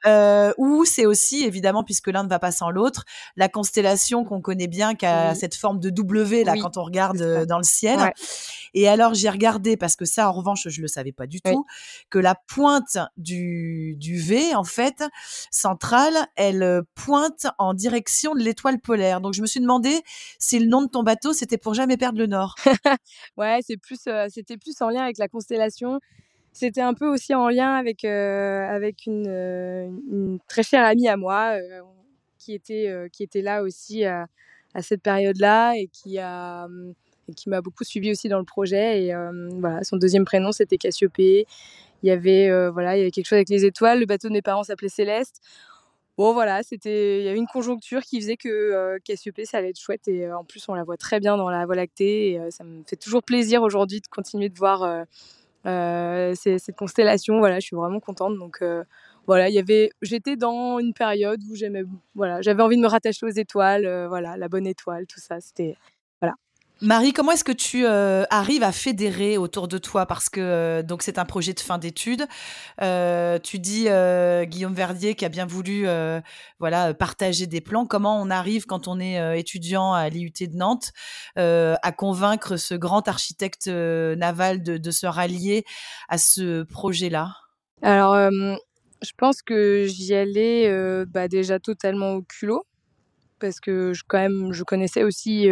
[0.05, 3.05] euh, ou c'est aussi évidemment puisque l'un ne va pas sans l'autre,
[3.35, 7.21] la constellation qu'on connaît bien qui a cette forme de W là quand on regarde
[7.21, 7.99] euh, dans le ciel.
[8.73, 11.65] Et alors j'ai regardé parce que ça en revanche je le savais pas du tout
[12.09, 15.03] que la pointe du du V en fait
[15.51, 19.21] centrale, elle pointe en direction de l'étoile polaire.
[19.21, 20.01] Donc je me suis demandé
[20.39, 22.55] si le nom de ton bateau c'était pour jamais perdre le nord.
[23.37, 25.99] ouais, c'est plus c'était plus en lien avec la constellation.
[26.53, 31.07] C'était un peu aussi en lien avec, euh, avec une, euh, une, très chère amie
[31.07, 31.81] à moi euh,
[32.37, 34.27] qui, était, qui était là aussi à,
[34.73, 36.67] à cette période-là et qui a
[37.35, 39.03] qui m'a beaucoup suivi aussi dans le projet.
[39.03, 39.13] Et
[39.59, 41.45] voilà, son deuxième prénom c'était Cassiopée.
[42.03, 43.99] Il y avait voilà, il y avait quelque chose avec les étoiles.
[43.99, 45.41] Le bateau de mes parents s'appelait Céleste.
[46.17, 49.79] bon voilà, c'était il y a une conjoncture qui faisait que Cassiopée ça allait être
[49.79, 52.63] chouette et en plus on la voit très bien dans la Voie lactée et ça
[52.63, 55.05] me fait toujours plaisir aujourd'hui de continuer de voir
[55.63, 57.39] cette constellation.
[57.39, 58.63] Voilà, je suis vraiment contente donc
[59.27, 61.83] voilà, il y avait, j'étais dans une période où j'aimais,
[62.15, 65.75] voilà, j'avais envie de me rattacher aux étoiles, voilà, la bonne étoile, tout ça, c'était.
[66.83, 70.07] Marie, comment est-ce que tu euh, arrives à fédérer autour de toi?
[70.07, 72.25] Parce que euh, donc c'est un projet de fin d'études.
[72.81, 73.87] Euh, tu dis
[74.47, 75.85] Guillaume Verdier qui a bien voulu
[76.59, 77.85] voilà partager des plans.
[77.85, 80.91] Comment on arrive quand on est étudiant à l'IUT de Nantes
[81.35, 85.63] à convaincre ce grand architecte naval de, de, se rallier
[86.09, 87.35] à ce projet-là?
[87.83, 92.65] Alors, je pense que j'y allais bah, déjà totalement au culot
[93.39, 95.47] parce que je, quand même je connaissais aussi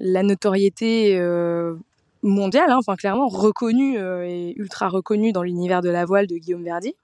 [0.00, 1.76] la notoriété euh,
[2.22, 6.36] mondiale, hein, enfin clairement reconnue euh, et ultra reconnue dans l'univers de la voile de
[6.36, 6.94] Guillaume Verdi.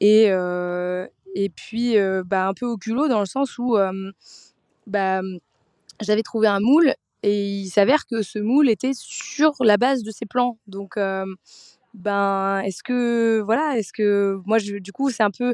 [0.00, 3.76] Et, euh, et puis bah, un peu au culot dans le sens où
[4.86, 5.20] bah,
[6.00, 10.10] j'avais trouvé un moule et il s'avère que ce moule était sur la base de
[10.10, 10.56] ses plans.
[10.66, 10.98] Donc
[11.92, 15.52] ben est-ce que voilà, est-ce que moi je, du coup c'est un peu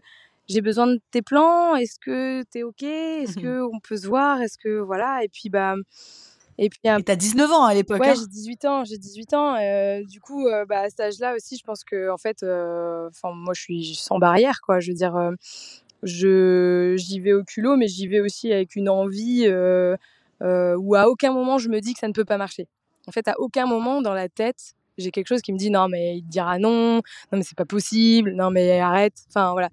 [0.48, 2.84] j'ai besoin de tes plans, est-ce que tu es OK?
[2.84, 4.40] Est-ce que on peut se voir?
[4.40, 5.74] Est-ce que voilà et puis bah
[6.58, 8.00] et puis, tu as 19 ans à l'époque.
[8.00, 8.84] Ouais, hein j'ai 18 ans.
[8.84, 9.56] J'ai 18 ans.
[9.56, 13.34] Euh, du coup, euh, bah, à cet âge-là aussi, je pense que, en fait, enfin,
[13.34, 14.80] moi, je suis sans barrière, quoi.
[14.80, 15.14] Je veux dire,
[16.02, 19.48] je j'y vais au culot, mais j'y vais aussi avec une envie
[20.40, 22.68] où à aucun moment je me dis que ça ne peut pas marcher.
[23.08, 25.88] En fait, à aucun moment dans la tête, j'ai quelque chose qui me dit non,
[25.88, 29.14] mais il te dira non, non, mais c'est pas possible, non, mais arrête.
[29.28, 29.68] Enfin, voilà.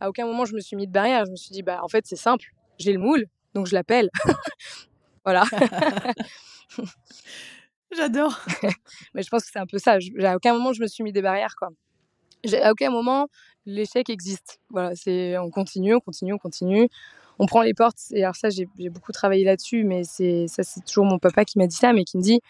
[0.00, 1.24] À aucun moment je me suis mis de barrière.
[1.24, 2.46] Je me suis dit, bah, en fait, c'est simple.
[2.78, 4.10] J'ai le moule, donc je l'appelle.
[5.24, 5.44] Voilà.
[7.96, 8.38] J'adore.
[9.14, 9.98] Mais je pense que c'est un peu ça.
[10.22, 11.68] À aucun moment je me suis mis des barrières, quoi.
[12.62, 13.28] À aucun moment
[13.66, 14.60] l'échec existe.
[14.70, 16.88] Voilà, c'est on continue, on continue, on continue.
[17.38, 18.00] On prend les portes.
[18.10, 21.58] Et alors ça, j'ai beaucoup travaillé là-dessus, mais c'est ça, c'est toujours mon papa qui
[21.58, 22.40] m'a dit ça, mais qui me dit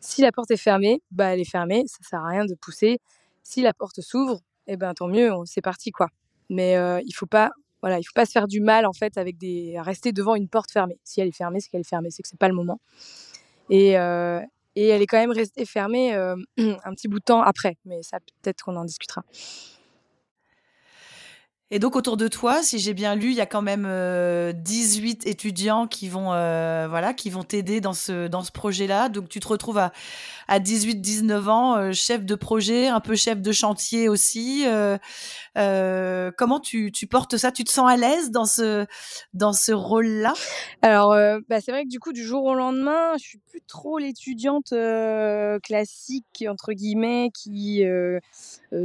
[0.00, 1.84] si la porte est fermée, bah elle est fermée.
[1.86, 3.00] Ça sert à rien de pousser.
[3.42, 6.08] Si la porte s'ouvre, eh ben tant mieux, c'est parti, quoi.
[6.50, 7.50] Mais euh, il faut pas
[7.84, 10.48] voilà, il faut pas se faire du mal en fait avec des rester devant une
[10.48, 10.98] porte fermée.
[11.04, 12.80] Si elle est fermée, c'est qu'elle est fermée, c'est que c'est pas le moment.
[13.68, 14.40] Et, euh,
[14.74, 18.02] et elle est quand même restée fermée euh, un petit bout de temps après, mais
[18.02, 19.22] ça peut-être qu'on en discutera.
[21.70, 25.26] Et donc autour de toi, si j'ai bien lu, il y a quand même 18
[25.26, 29.10] euh, étudiants qui vont voilà, qui vont t'aider dans ce dans ce projet-là.
[29.10, 29.92] Donc tu te retrouves à,
[30.48, 34.64] à 18 19 ans, euh, chef de projet, un peu chef de chantier aussi.
[35.54, 37.52] comment tu, portes ça?
[37.52, 38.86] Tu te sens à l'aise dans ce
[39.32, 40.34] dans ce rôle-là?
[40.82, 41.14] Alors
[41.48, 44.74] bah, c'est vrai que du coup du jour au lendemain, je suis plus trop l'étudiante
[45.62, 47.84] classique entre guillemets qui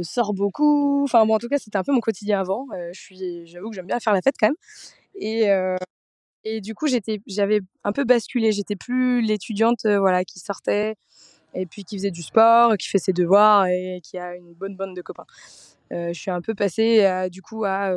[0.02, 1.02] sort beaucoup.
[1.04, 2.66] Enfin bon en tout cas, c'était un peu mon quotidien avant.
[2.74, 4.56] Euh, je suis, j'avoue que j'aime bien faire la fête quand même.
[5.14, 5.76] Et, euh,
[6.44, 8.52] et du coup, j'étais, j'avais un peu basculé.
[8.52, 10.96] J'étais plus l'étudiante, euh, voilà, qui sortait
[11.54, 14.76] et puis qui faisait du sport, qui fait ses devoirs et qui a une bonne
[14.76, 15.26] bande de copains.
[15.90, 17.92] je suis un peu passée du coup à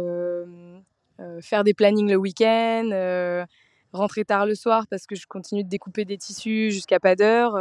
[1.41, 3.45] faire des plannings le week-end,
[3.91, 7.55] rentrer tard le soir parce que je continue de découper des tissus jusqu'à pas d'heure.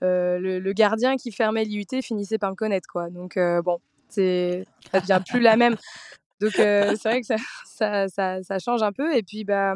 [0.00, 3.10] Le, gardien qui fermait l'IUT finissait par me connaître quoi.
[3.10, 5.76] Donc bon, c'est ça devient plus la même.
[6.40, 9.14] Donc euh, c'est vrai que ça, ça, change un peu.
[9.16, 9.74] Et puis bah,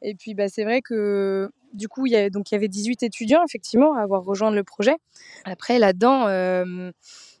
[0.00, 2.68] et puis bah, c'est vrai que du coup il y avait donc il y avait
[2.68, 4.96] 18 étudiants effectivement à avoir rejoint le projet.
[5.44, 6.26] Après là-dedans.
[6.28, 6.92] Euh,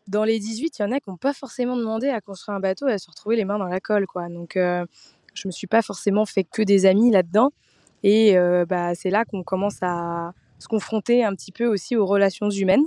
[0.08, 2.60] dans les 18, il y en a qui n'ont pas forcément demandé à construire un
[2.60, 4.04] bateau et à se retrouver les mains dans la colle.
[4.08, 4.28] Quoi.
[4.28, 4.84] Donc, euh,
[5.32, 7.50] je me suis pas forcément fait que des amis là-dedans.
[8.02, 12.04] Et euh, bah, c'est là qu'on commence à se confronter un petit peu aussi aux
[12.04, 12.84] relations humaines.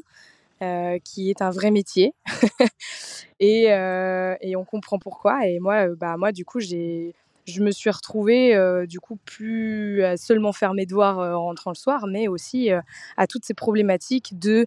[1.03, 2.15] Qui est un vrai métier.
[3.39, 5.47] et, et, on comprend pourquoi.
[5.47, 7.13] Et moi, bah, moi du coup, j'ai,
[7.45, 8.55] je me suis retrouvée,
[8.88, 12.69] du coup, plus à seulement faire mes devoirs en rentrant le soir, mais aussi
[13.17, 14.65] à toutes ces problématiques de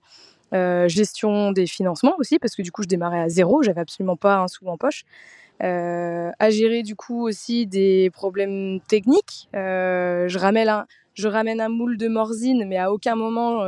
[0.88, 4.37] gestion des financements aussi, parce que du coup, je démarrais à zéro, j'avais absolument pas
[4.38, 5.05] un sou en poche.
[5.61, 9.49] à gérer du coup aussi des problèmes techniques.
[9.53, 13.67] je, ramène un, je ramène un moule de morzine, mais à aucun moment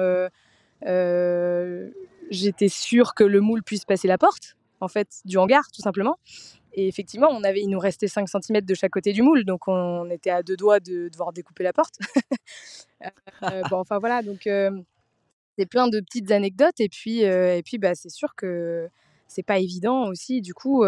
[2.30, 6.16] j'étais sûre que le moule puisse passer la porte, en fait, du hangar, tout simplement.
[6.74, 9.66] Et effectivement, on avait, il nous restait 5 cm de chaque côté du moule, donc
[9.66, 11.94] on était à deux doigts de devoir découper la porte.
[13.42, 14.70] Euh, bon, enfin voilà, donc euh,
[15.56, 16.78] c'est plein de petites anecdotes.
[16.80, 18.90] Et puis, euh, et puis bah, c'est sûr que
[19.26, 20.84] c'est pas évident aussi, du coup,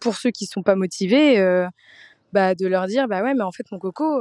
[0.00, 1.42] pour ceux qui sont pas motivés,
[2.34, 4.20] bah, de leur dire bah ouais, mais en fait, mon coco,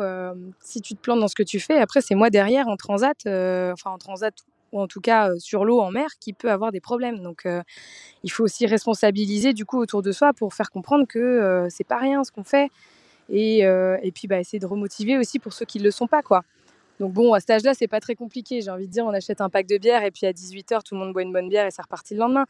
[0.62, 3.18] si tu te plantes dans ce que tu fais, après, c'est moi derrière en transat,
[3.26, 4.34] enfin en transat
[4.72, 7.22] ou en tout cas sur l'eau en mer qui peut avoir des problèmes.
[7.22, 7.48] Donc
[8.24, 11.98] il faut aussi responsabiliser du coup autour de soi pour faire comprendre que c'est pas
[11.98, 12.70] rien ce qu'on fait
[13.30, 16.22] et, et puis bah, essayer de remotiver aussi pour ceux qui ne le sont pas.
[16.22, 16.44] quoi.
[17.00, 18.62] Donc bon, à cet âge-là, c'est pas très compliqué.
[18.62, 20.96] J'ai envie de dire, on achète un pack de bière et puis à 18h, tout
[20.96, 22.46] le monde boit une bonne bière et ça repartit le lendemain.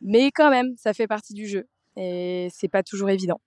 [0.00, 3.40] Mais quand même, ça fait partie du jeu et c'est pas toujours évident.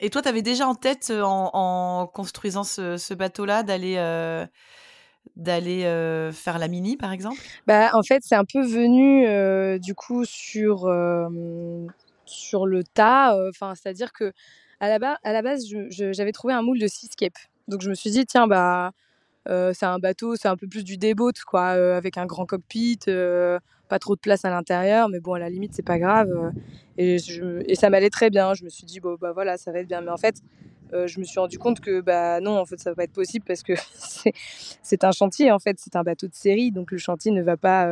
[0.00, 3.96] Et toi, tu avais déjà en tête, en, construisant ce, bateau-là, d'aller
[5.36, 5.82] d'aller
[6.32, 7.40] faire la mini, par exemple?
[7.66, 9.26] Bah, En fait, c'est un peu venu
[9.78, 10.90] du coup sur,
[12.24, 13.36] sur le tas.
[13.48, 14.32] Enfin, C'est-à-dire que
[14.80, 17.38] à la, à la base, j'avais trouvé un moule de Seascape.
[17.66, 18.92] Donc je me suis dit, tiens, bah,
[19.46, 22.98] c'est un bateau, c'est un peu plus du déboat, quoi, avec un grand cockpit,
[23.88, 26.28] pas trop de place à l'intérieur, mais bon, à la limite, c'est pas grave.
[26.98, 27.16] et,
[27.66, 28.54] et, ça m'allait très bien.
[28.54, 30.00] Je me suis dit, bon, bah voilà, ça va être bien.
[30.00, 30.36] Mais en fait,
[30.92, 33.44] je me suis rendu compte que bah non, en fait, ça va pas être possible
[33.46, 33.72] parce que
[34.82, 37.56] c'est un chantier, en fait, c'est un bateau de série, donc le chantier ne va
[37.56, 37.86] pas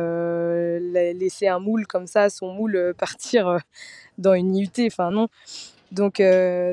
[0.79, 3.59] laisser un moule comme ça, son moule partir
[4.17, 4.87] dans une IUT.
[4.87, 5.27] Enfin non.
[5.91, 6.21] Donc,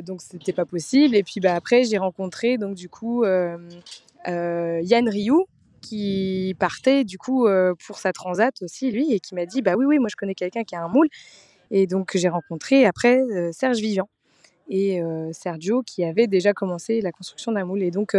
[0.05, 1.15] donc c'était pas possible.
[1.15, 5.47] Et puis bah, après, j'ai rencontré donc du coup Yann Rioux
[5.81, 7.47] qui partait du coup
[7.87, 10.35] pour sa transat aussi lui et qui m'a dit bah oui oui moi je connais
[10.35, 11.09] quelqu'un qui a un moule
[11.71, 13.21] et donc j'ai rencontré après
[13.53, 14.09] Serge Vivian
[14.68, 15.00] et
[15.33, 18.14] Sergio qui avait déjà commencé la construction d'un moule et donc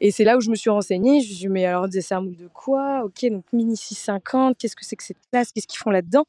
[0.00, 1.20] et c'est là où je me suis renseignée.
[1.20, 3.02] Je me suis dit, mais alors, c'est un moule de quoi?
[3.04, 5.52] Ok, donc Mini 650, qu'est-ce que c'est que cette place?
[5.52, 6.24] Qu'est-ce qu'ils font là-dedans?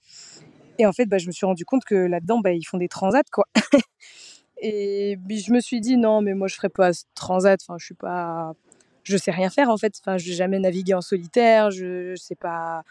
[0.80, 2.88] Et en fait, bah, je me suis rendu compte que là-dedans, bah, ils font des
[2.88, 3.46] transats, quoi.
[4.62, 7.60] et je me suis dit, non, mais moi, je ferai pas transat.
[7.62, 8.54] Enfin, je suis pas.
[9.04, 9.96] Je sais rien faire, en fait.
[10.00, 11.72] Enfin, je n'ai jamais navigué en solitaire.
[11.72, 12.84] Je, sais pas.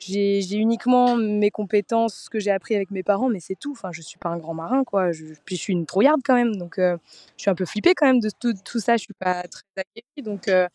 [0.00, 3.72] J'ai uniquement mes compétences que j'ai appris avec mes parents, mais c'est tout.
[3.72, 5.12] Enfin, je suis pas un grand marin, quoi.
[5.12, 6.96] Je, puis je suis une trouillarde quand même, donc euh,
[7.36, 8.96] je suis un peu flippée quand même de tout, ça.
[8.96, 10.66] Je suis pas très acquérie, donc euh,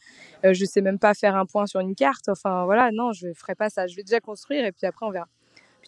[0.46, 2.30] euh, je sais même pas faire un point sur une carte.
[2.30, 3.88] Enfin, voilà, non, je ferai pas ça.
[3.88, 5.28] Je vais déjà construire et puis après on verra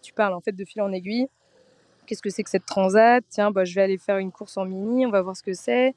[0.02, 1.28] tu parles en fait de fil en aiguille.
[2.06, 3.24] Qu'est-ce que c'est que cette transat?
[3.30, 5.54] Tiens, bah, je vais aller faire une course en mini, on va voir ce que
[5.54, 5.94] c'est.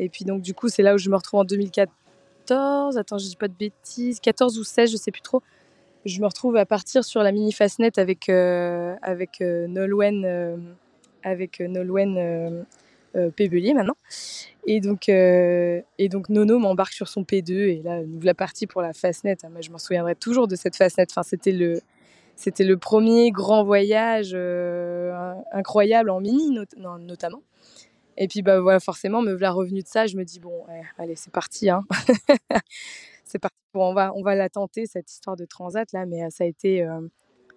[0.00, 2.98] Et puis donc du coup, c'est là où je me retrouve en 2014.
[2.98, 4.18] Attends, je dis pas de bêtises.
[4.18, 5.42] 14 ou 16, je sais plus trop.
[6.04, 10.56] Je me retrouve à partir sur la mini Fastnet avec euh, avec euh, euh,
[11.22, 12.66] avec Nolwenn
[13.36, 13.96] Pébelier maintenant.
[14.66, 18.82] Et donc, et donc Nono m'embarque sur son P2 et là, nous la partie pour
[18.82, 19.36] la Fastnet.
[19.50, 21.06] Moi, je m'en souviendrai toujours de cette Fastnet.
[21.10, 21.80] Enfin, c'était le,
[22.36, 27.42] c'était le premier grand voyage euh, incroyable en mini notamment.
[28.16, 30.64] Et puis bah voilà, forcément, me voilà revenu de ça, je me dis bon,
[30.98, 31.82] allez, c'est parti, hein.
[33.34, 33.56] c'est parti.
[33.74, 36.82] on va, on va la tenter cette histoire de transat là, mais ça a été,
[36.82, 37.00] euh,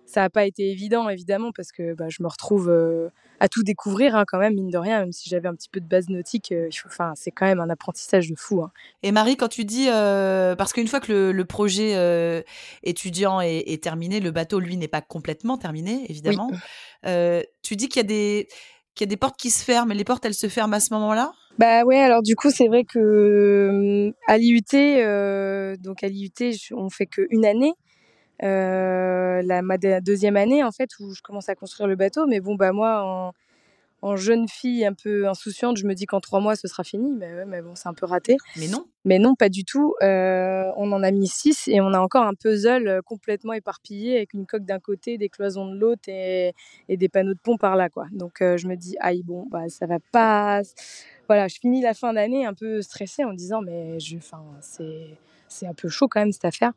[0.08, 3.10] ça n'a pas été évident, évidemment, parce que bah, je me retrouve euh,
[3.40, 5.80] à tout découvrir hein, quand même, mine de rien, même si j'avais un petit peu
[5.80, 6.52] de base nautique.
[6.52, 8.64] Euh, enfin, c'est quand même un apprentissage de fou.
[8.64, 8.72] Hein.
[9.04, 12.44] Et Marie, quand tu dis, euh, parce qu'une fois que le, projet
[12.84, 16.50] étudiant est, terminé, le bateau, lui, n'est pas complètement terminé, évidemment.
[17.04, 18.48] tu dis qu'il y a des
[18.98, 20.80] qu'il y a des portes qui se ferment, et les portes, elles se ferment à
[20.80, 21.32] ce moment-là?
[21.58, 24.62] Bah ouais, alors du coup, c'est vrai que à l'IUT,
[25.82, 26.32] donc à l'IUT,
[26.72, 27.74] on fait qu'une année.
[28.44, 32.26] Euh, la, deuxième année, en fait, où je commence à construire le bateau.
[32.28, 33.34] Mais bon, bah, moi, en,
[34.08, 37.12] en jeune fille un peu insouciante, je me dis qu'en trois mois, ce sera fini.
[37.12, 38.38] Mais, ouais, mais bon, c'est un peu raté.
[38.58, 38.86] Mais non.
[39.06, 39.96] Mais non, pas du tout.
[40.02, 44.18] Euh, on en a mis six et on a encore un puzzle euh, complètement éparpillé
[44.18, 46.54] avec une coque d'un côté, des cloisons de l'autre et,
[46.90, 47.90] et, des panneaux de pont par là.
[47.90, 48.08] Quoi.
[48.12, 50.62] Donc je me dis, aïe, bon, bah, ça va pas.
[51.28, 54.18] Voilà, je finis la fin d'année un peu stressée en disant, mais je,
[54.62, 55.18] c'est,
[55.48, 56.72] c'est un peu chaud quand même cette affaire.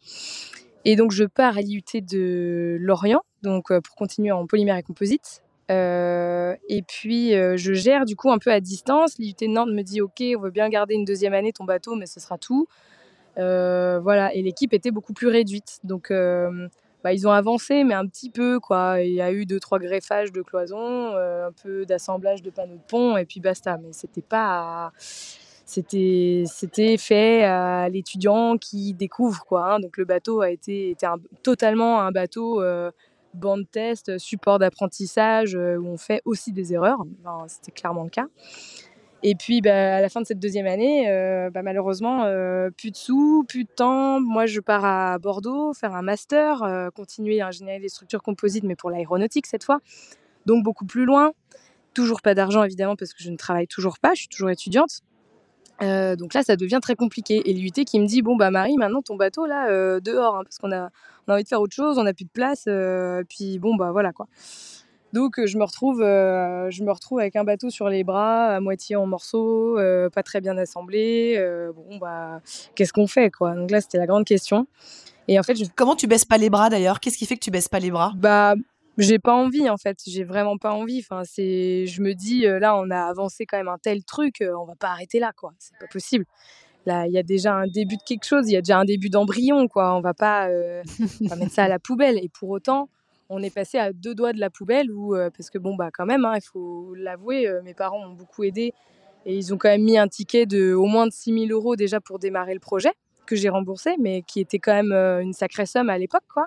[0.85, 4.83] Et donc, je pars à l'IUT de Lorient, donc euh, pour continuer en polymère et
[4.83, 5.43] composite.
[5.71, 9.19] Euh, et puis, euh, je gère du coup un peu à distance.
[9.19, 12.07] L'IUT Nantes me dit Ok, on veut bien garder une deuxième année ton bateau, mais
[12.07, 12.67] ce sera tout.
[13.37, 15.79] voilà, et l'équipe était beaucoup plus réduite.
[15.85, 16.13] Donc,
[17.03, 18.61] bah, ils ont avancé, mais un petit peu.
[18.61, 19.01] quoi.
[19.01, 22.89] Il y a eu deux, trois greffages de cloisons, un peu d'assemblage de panneaux de
[22.89, 23.79] pont, et puis basta.
[23.79, 24.93] Mais c'était pas.
[25.67, 29.75] C'était, c'était fait à l'étudiant qui découvre quoi.
[29.75, 29.79] Hein.
[29.79, 31.07] Donc le bateau a été était
[31.45, 32.61] totalement un bateau
[33.35, 37.05] euh, bande test, support d'apprentissage euh, où on fait aussi des erreurs.
[37.49, 38.27] c'était clairement le cas.
[39.23, 42.25] Et puis bah, à la fin de cette deuxième année, euh, bah, malheureusement,
[42.77, 44.19] plus de sous, plus de temps.
[44.21, 48.91] Moi, je pars à Bordeaux faire un master, continuer l'ingénierie des structures composites, mais pour
[48.91, 49.81] l'aéronautique cette fois.
[50.47, 51.33] Donc beaucoup plus loin.
[51.93, 55.03] Toujours pas d'argent évidemment parce que je ne travaille toujours pas, je suis toujours étudiante.
[55.83, 57.49] Euh, donc là, ça devient très compliqué.
[57.49, 60.43] Et l'UT qui me dit bon bah Marie, maintenant ton bateau là euh, dehors, hein,
[60.45, 60.91] parce qu'on a,
[61.31, 62.65] on a envie de faire autre chose, on n'a plus de place.
[62.67, 64.27] Euh, puis bon bah voilà quoi.
[65.13, 68.95] Donc je me retrouve, je me retrouve avec un bateau sur les bras, à moitié
[68.95, 69.77] en morceaux,
[70.13, 71.37] pas très bien assemblé.
[71.75, 72.41] bon bah
[72.77, 73.57] qu'est-ce qu'on fait quoi?
[73.57, 74.69] Donc là, c'était la grande question.
[75.27, 77.01] Et en fait, comment tu baisses pas les bras d'ailleurs?
[77.01, 78.13] Qu'est-ce qui fait que tu baisses pas les bras?
[78.17, 78.55] Bah
[78.99, 81.01] j'ai pas envie en fait, j'ai vraiment pas envie.
[81.01, 84.65] Enfin, c'est, je me dis là, on a avancé quand même un tel truc, on
[84.65, 85.53] va pas arrêter là, quoi.
[85.59, 86.25] C'est pas possible.
[86.87, 89.11] Il y a déjà un début de quelque chose, il y a déjà un début
[89.11, 89.95] d'embryon, quoi.
[89.95, 90.49] On va pas,
[91.29, 92.19] pas mettre ça à la poubelle.
[92.19, 92.89] Et pour autant,
[93.29, 96.07] on est passé à deux doigts de la poubelle, ou parce que bon, bah quand
[96.07, 98.73] même, hein, il faut l'avouer, mes parents m'ont beaucoup aidé
[99.27, 101.77] et ils ont quand même mis un ticket de au moins de 6 000 euros
[101.77, 102.93] déjà pour démarrer le projet
[103.27, 106.47] que j'ai remboursé, mais qui était quand même une sacrée somme à l'époque, quoi.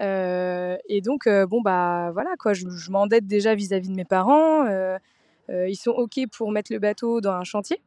[0.00, 4.66] Euh, et donc, euh, bon, bah voilà, quoi, je, m'endette déjà vis-à-vis de mes parents.
[4.66, 4.98] Euh,
[5.48, 7.80] ils sont OK pour mettre le bateau dans un chantier,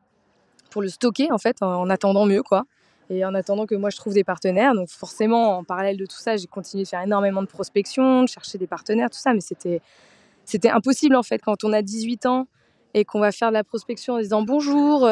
[0.69, 2.65] pour le stocker, en fait, en, attendant mieux, quoi.
[3.09, 4.75] Et en attendant que moi je trouve des partenaires.
[4.75, 8.27] Donc, forcément, en parallèle de tout ça, j'ai continué de faire énormément de prospection, de
[8.27, 9.33] chercher des partenaires, tout ça.
[9.33, 9.81] Mais c'était,
[10.45, 12.47] c'était impossible, en fait, quand on a 18 ans
[12.93, 15.07] et qu'on va faire de la prospection en disant bonjour,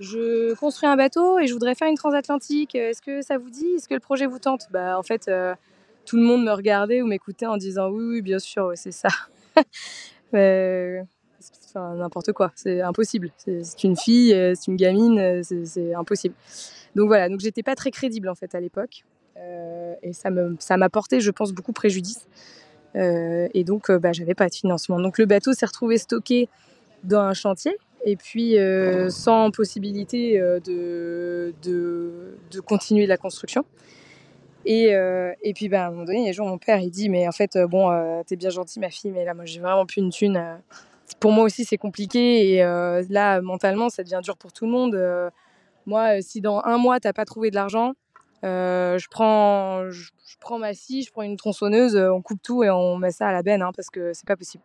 [0.00, 2.74] je construis un bateau et je voudrais faire une transatlantique.
[2.74, 3.66] Est-ce que ça vous dit?
[3.76, 4.66] Est-ce que le projet vous tente?
[4.70, 5.30] Bah en fait,
[6.06, 9.08] tout le monde me regardait ou m'écoutait en disant oui, oui, bien sûr, c'est ça.
[11.76, 13.30] enfin, n'importe quoi, c'est impossible.
[13.36, 16.34] C'est une fille, euh, c'est une gamine, euh, c'est impossible.
[16.94, 19.04] Donc voilà, donc j'étais pas très crédible en fait à l'époque.
[19.36, 22.26] Euh, et ça me ça m'a porté, je pense, beaucoup préjudice.
[22.94, 24.98] et donc, bah, j'avais pas de financement.
[24.98, 26.48] Donc le bateau s'est retrouvé stocké
[27.04, 28.56] dans un chantier et puis
[29.10, 33.66] sans possibilité de, de, de, continuer la construction.
[34.64, 36.58] Et, euh, et puis, bah, à un moment donné, il y a un jour, mon
[36.58, 39.32] père, il dit, mais en fait, bon, euh, t'es bien gentil, ma fille, mais là,
[39.32, 40.42] moi, j'ai vraiment plus une thune.
[41.20, 42.54] Pour moi aussi, c'est compliqué.
[42.54, 44.98] Et là, mentalement, ça devient dur pour tout le monde.
[45.86, 47.94] moi, si dans un mois, t'as pas trouvé de l'argent,
[48.42, 52.96] je, prends, je, prends ma scie, je prends une tronçonneuse, on coupe tout et on
[52.96, 54.62] met ça à la benne, hein, parce que c'est pas possible.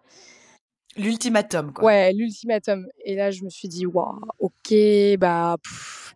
[0.97, 1.86] L'ultimatum, quoi.
[1.86, 2.86] Ouais, l'ultimatum.
[3.06, 4.73] Et là, je me suis dit, waouh, ok,
[5.17, 5.56] bah,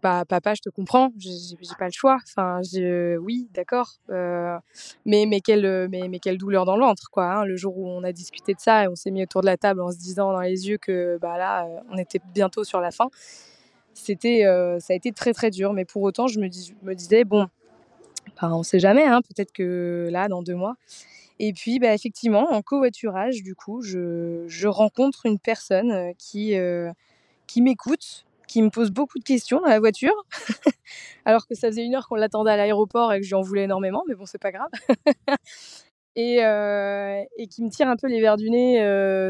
[0.04, 2.18] bah, papa, je te comprends, j'ai pas le choix.
[2.24, 2.60] Enfin,
[3.20, 3.94] oui, d'accord.
[4.10, 4.58] Euh,
[5.06, 7.26] mais, mais, quelle, mais, mais quelle douleur dans le ventre, quoi.
[7.26, 9.46] Hein, le jour où on a discuté de ça et on s'est mis autour de
[9.46, 12.64] la table en se disant dans les yeux que, bah là, euh, on était bientôt
[12.64, 13.08] sur la fin.
[13.94, 15.72] C'était, euh, ça a été très, très dur.
[15.72, 17.48] Mais pour autant, je me disais, bon,
[18.42, 20.76] bah, on sait jamais, hein, peut-être que là, dans deux mois,
[21.40, 26.56] et puis, bah, effectivement, en covoiturage, du coup, je, je rencontre une personne qui,
[27.48, 30.14] qui m'écoute, qui me pose beaucoup de questions dans la voiture,
[31.26, 34.04] alors que ça faisait une heure qu'on l'attendait à l'aéroport et que j'en voulais énormément,
[34.08, 34.70] mais bon, c'est pas grave.
[36.16, 38.78] et, et, qui me tire un peu les verres du nez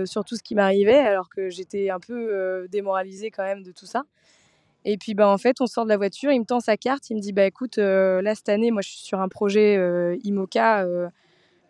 [0.06, 3.88] sur tout ce qui m'arrivait, alors que j'étais un peu démoralisée quand même de tout
[3.88, 4.04] ça.
[4.88, 7.10] Et puis, bah, en fait, on sort de la voiture, il me tend sa carte,
[7.10, 9.76] il me dit, bah, écoute, là, cette année, moi, je suis sur un projet
[10.24, 10.86] IMOCA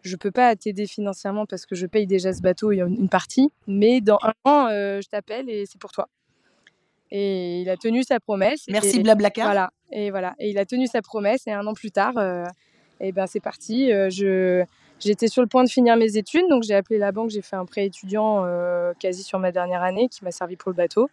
[0.07, 4.01] je peux pas t'aider financièrement parce que je paye déjà ce bateau une partie, mais
[4.01, 6.07] dans un an, euh, je t'appelle et c'est pour toi.
[7.11, 8.65] Et il a tenu sa promesse.
[8.67, 9.45] Merci Blablacar.
[9.45, 9.71] Voilà.
[9.91, 10.35] Et voilà.
[10.39, 12.45] Et il a tenu sa promesse et un an plus tard, euh,
[12.99, 13.91] et ben c'est parti.
[13.91, 14.63] Euh, je
[14.99, 17.57] j'étais sur le point de finir mes études, donc j'ai appelé la banque, j'ai fait
[17.57, 18.45] un prêt étudiant
[18.99, 21.09] quasi sur ma dernière année qui m'a servi pour le bateau.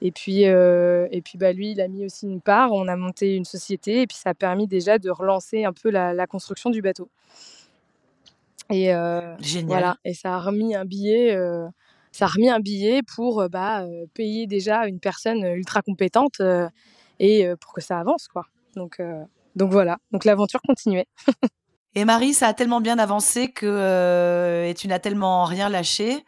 [0.00, 2.72] Et puis, et puis bah, lui, il a mis aussi une part.
[2.72, 5.90] On a monté une société et puis ça a permis déjà de relancer un peu
[5.90, 7.10] la construction du bateau.
[8.70, 8.92] Et
[9.64, 11.36] voilà, et ça a remis un billet,
[12.12, 16.40] ça a remis un billet pour bah, payer déjà une personne ultra compétente
[17.20, 18.46] et pour que ça avance quoi.
[18.74, 19.00] Donc
[19.54, 21.06] donc voilà, donc l'aventure continuait.
[21.94, 26.24] et Marie, ça a tellement bien avancé que et tu n'as tellement rien lâché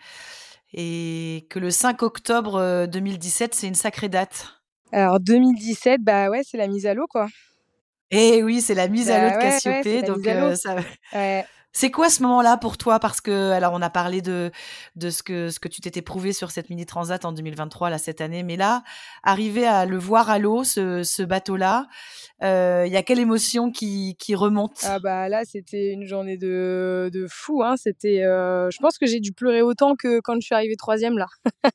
[0.74, 4.60] et que le 5 octobre 2017, c'est une sacrée date.
[4.92, 7.28] Alors 2017, bah ouais, c'est la mise à l'eau quoi.
[8.10, 10.24] Et oui, c'est la mise à l'eau de bah Cassiopée, donc
[10.56, 10.76] ça.
[11.12, 11.44] Ouais.
[11.72, 12.98] C'est quoi ce moment-là pour toi?
[12.98, 14.50] Parce que, alors, on a parlé de,
[14.96, 17.98] de ce, que, ce que tu t'étais prouvé sur cette mini transat en 2023, là,
[17.98, 18.42] cette année.
[18.42, 18.82] Mais là,
[19.22, 21.86] arriver à le voir à l'eau, ce, ce bateau-là,
[22.42, 24.78] euh, il y a quelle émotion qui, qui remonte?
[24.82, 27.62] Ah, bah là, c'était une journée de, de fou.
[27.62, 27.76] Hein.
[27.76, 31.18] C'était, euh, je pense que j'ai dû pleurer autant que quand je suis arrivée troisième,
[31.18, 31.26] là.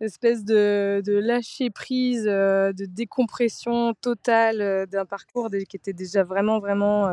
[0.00, 6.58] espèce de, de lâcher prise, euh, de décompression totale d'un parcours qui était déjà vraiment,
[6.58, 7.08] vraiment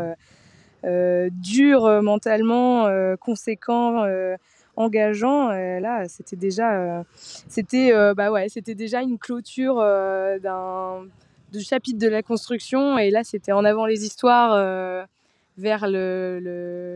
[0.84, 4.06] dur euh, mentalement, euh, conséquent
[4.76, 5.50] engageant.
[5.50, 11.06] là, c'était déjà, c'était, bah c'était déjà une clôture d'un
[11.52, 12.98] de chapitre de la construction.
[12.98, 14.56] Et là, c'était en avant les histoires
[15.58, 16.40] vers le,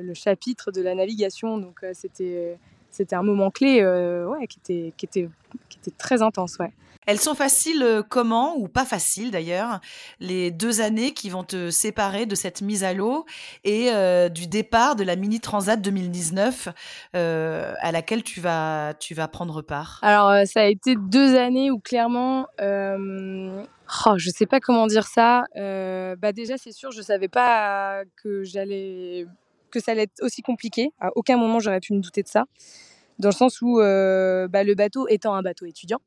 [0.01, 1.57] le, chapitre de la navigation.
[1.57, 2.57] Donc, c'était,
[2.93, 5.29] c'était un moment clé ouais, qui, était, qui, était,
[5.69, 6.57] qui était très intense.
[6.59, 6.71] Ouais.
[7.05, 9.79] Elles sont faciles euh, comment, ou pas faciles d'ailleurs,
[10.19, 13.25] les deux années qui vont te séparer de cette mise à l'eau
[13.63, 16.69] et euh, du départ de la Mini Transat 2019
[17.15, 19.99] euh, à laquelle tu vas, tu vas prendre part?
[20.01, 25.45] Alors, ça a été deux années où clairement, oh, je sais pas comment dire ça.
[25.55, 29.27] bah déjà, c'est sûr, je savais pas que j'allais
[29.73, 30.91] que ça allait être aussi compliqué.
[30.99, 32.45] À aucun moment j'aurais pu me douter de ça,
[33.19, 35.99] dans le sens où bah, le bateau étant un bateau étudiant,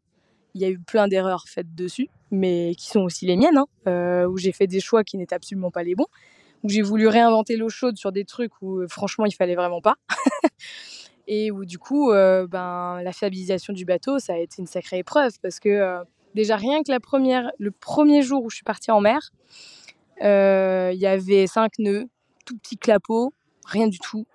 [0.54, 4.24] il y a eu plein d'erreurs faites dessus, mais qui sont aussi les miennes, hein,
[4.26, 6.06] où j'ai fait des choix qui n'étaient absolument pas les bons,
[6.62, 9.96] où j'ai voulu réinventer l'eau chaude sur des trucs où franchement il fallait vraiment pas.
[11.26, 15.32] et où du coup, ben, la fiabilisation du bateau, ça a été une sacrée épreuve
[15.42, 15.98] parce que
[16.34, 19.30] déjà rien que la première, le premier jour où je suis partie en mer,
[20.20, 22.06] il y avait cinq nœuds,
[22.46, 23.34] tout petit clapot,
[23.66, 24.26] rien du tout.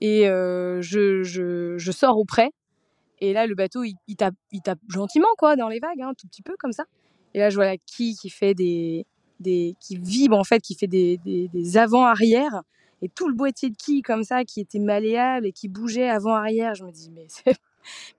[0.00, 2.50] Et je, je, je, sors au près.
[3.20, 6.12] Et là, le bateau, il, tape, il tape gentiment, quoi, dans les vagues, un hein,
[6.18, 6.84] tout petit peu comme ça.
[7.34, 9.06] Et là, je vois la quille qui fait des,
[9.40, 12.62] des qui vibre, en fait, qui fait des, des, avant-arrière.
[13.02, 16.74] Et tout le boîtier de quilles comme ça, qui était malléable et qui bougeait avant-arrière.
[16.74, 17.26] Je me dis, mais,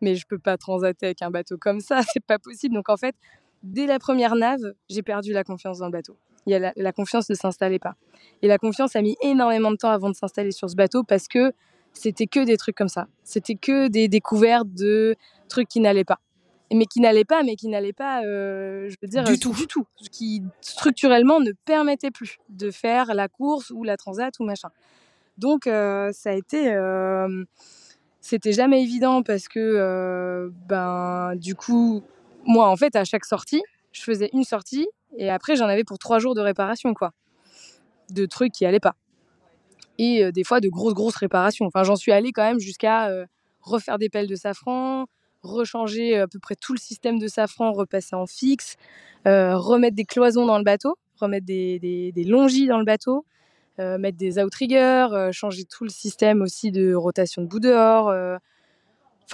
[0.02, 2.76] mais je peux pas transater avec un bateau comme ça, c'est pas possible.
[2.76, 3.16] Donc en fait,
[3.64, 6.18] dès la première nave, j'ai perdu la confiance dans le bateau.
[6.46, 7.96] Il y a la, confiance ne s'installait pas.
[8.42, 11.28] Et la confiance a mis énormément de temps avant de s'installer sur ce bateau parce
[11.28, 11.54] que
[11.94, 13.08] c'était que des trucs comme ça.
[13.24, 15.16] C'était que des découvertes de
[15.50, 16.20] trucs qui n'allaient pas.
[16.74, 19.54] Mais qui n'allaient pas, mais qui n'allaient pas, euh, je veux dire, du tout.
[19.54, 19.86] du tout.
[20.12, 24.70] Qui structurellement ne permettaient plus de faire la course ou la transat ou machin.
[25.38, 27.44] Donc euh, ça a été, euh,
[28.22, 32.04] c'était jamais évident parce que, ben, du coup,
[32.46, 34.88] moi en fait à chaque sortie, je faisais une sortie
[35.18, 37.12] et après, j'en avais pour trois jours de réparation, quoi.
[38.10, 38.96] De trucs qui allaient pas.
[39.98, 41.66] Et euh, des fois, de grosses, grosses réparations.
[41.66, 43.26] Enfin, j'en suis allée quand même jusqu'à euh,
[43.62, 45.06] refaire des pelles de safran,
[45.44, 48.78] rechanger à peu près tout le système de safran, repasser en fixe,
[49.28, 53.26] euh, remettre des cloisons dans le bateau, remettre des longis dans le bateau,
[53.78, 58.12] mettre des outriggers, changer tout le système aussi de rotation de bout dehors,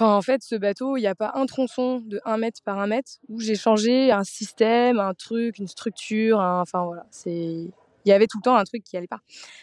[0.00, 2.78] Enfin, en fait, ce bateau, il n'y a pas un tronçon de 1 mètre par
[2.78, 6.38] 1 mètre où j'ai changé un système, un truc, une structure.
[6.38, 7.04] Enfin, voilà.
[7.10, 7.32] C'est...
[7.32, 9.18] Il y avait tout le temps un truc qui allait pas.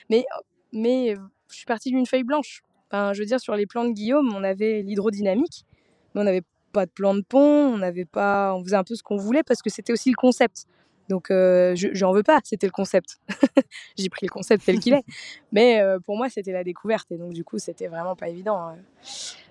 [0.10, 0.26] Mais,
[0.74, 1.16] mais
[1.50, 2.64] je suis partie d'une feuille blanche.
[2.92, 5.66] Enfin, je veux dire, sur les plans de Guillaume, on avait l'hydrodynamique,
[6.14, 7.40] mais on n'avait pas de plan de pont,
[7.74, 10.18] on n'avait pas, on faisait un peu ce qu'on voulait parce que c'était aussi le
[10.18, 10.66] concept.
[11.08, 13.22] Donc, euh, je n'en veux pas, c'était le concept.
[13.98, 15.04] J'ai pris le concept tel qu'il est.
[15.54, 17.10] Mais euh, pour moi, c'était la découverte.
[17.12, 18.58] Et donc, du coup, c'était vraiment pas évident.
[18.58, 18.76] Hein.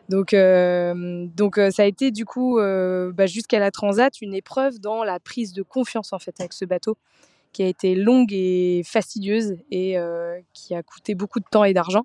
[0.08, 4.34] Donc, euh, donc euh, ça a été du coup euh, bah, jusqu'à la Transat une
[4.34, 6.98] épreuve dans la prise de confiance en fait avec ce bateau
[7.52, 9.96] qui a été longue et fastidieuse et
[10.52, 12.02] qui a coûté beaucoup de temps et d'argent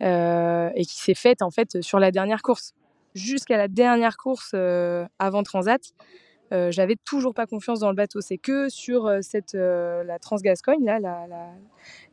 [0.00, 2.74] et qui s'est faite en fait sur la dernière course.
[3.14, 4.52] Jusqu'à la dernière course
[5.20, 5.80] avant Transat,
[6.50, 8.20] j'avais toujours pas confiance dans le bateau.
[8.20, 11.52] C'est que sur cette la Transgascogne là, la la,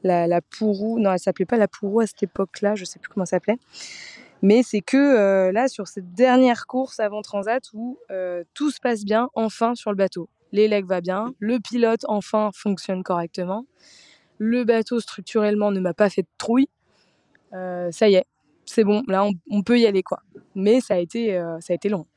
[0.03, 3.09] la, la Pourou, non elle s'appelait pas la Pourou à cette époque-là, je sais plus
[3.09, 3.57] comment ça s'appelait.
[4.41, 8.79] Mais c'est que euh, là, sur cette dernière course avant Transat, où euh, tout se
[8.79, 10.29] passe bien, enfin, sur le bateau.
[10.51, 13.65] L'élec va bien, le pilote, enfin, fonctionne correctement.
[14.37, 16.67] Le bateau, structurellement, ne m'a pas fait de trouille.
[17.53, 18.25] Euh, ça y est,
[18.65, 20.21] c'est bon, là, on, peut y aller, quoi.
[20.55, 22.07] Mais ça a été, ça a été long.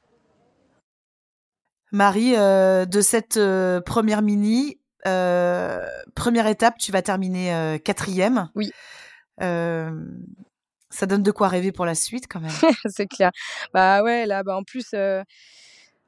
[1.92, 3.38] Marie, de cette
[3.84, 8.48] première mini, première étape, tu vas terminer quatrième.
[8.54, 8.72] Oui
[10.94, 12.50] ça donne de quoi rêver pour la suite quand même.
[12.86, 13.32] c'est clair.
[13.72, 15.22] Bah ouais, là, bah en plus, euh,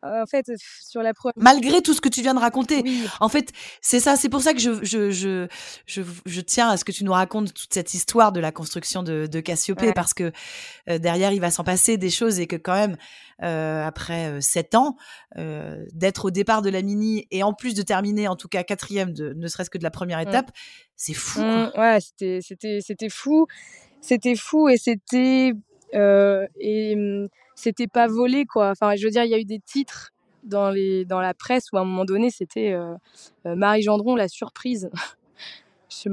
[0.02, 0.46] en fait,
[0.80, 1.34] sur la première.
[1.36, 2.84] Malgré tout ce que tu viens de raconter.
[3.20, 5.48] En fait, c'est ça, c'est pour ça que je, je, je,
[5.86, 9.02] je, je tiens à ce que tu nous racontes toute cette histoire de la construction
[9.02, 10.30] de, de Cassiopée parce que
[10.88, 12.96] euh, derrière, il va s'en passer des choses et que quand même,
[13.42, 14.96] euh, après sept ans,
[15.92, 19.12] d'être au départ de la mini et en plus de terminer en tout cas quatrième,
[19.12, 20.28] de, ne serait-ce que de la première mmh.
[20.28, 20.50] étape,
[20.94, 21.40] c'est fou.
[21.40, 23.46] Mmh, ouais, c'était fou
[24.06, 25.52] c'était fou et c'était
[25.94, 28.70] euh, et mmh, c'était pas volé quoi.
[28.70, 30.12] Enfin, je veux dire, il y a eu des titres
[30.44, 32.94] dans les dans la presse où à un moment donné c'était euh,
[33.46, 34.90] euh, Marie Gendron la surprise.
[35.88, 36.08] je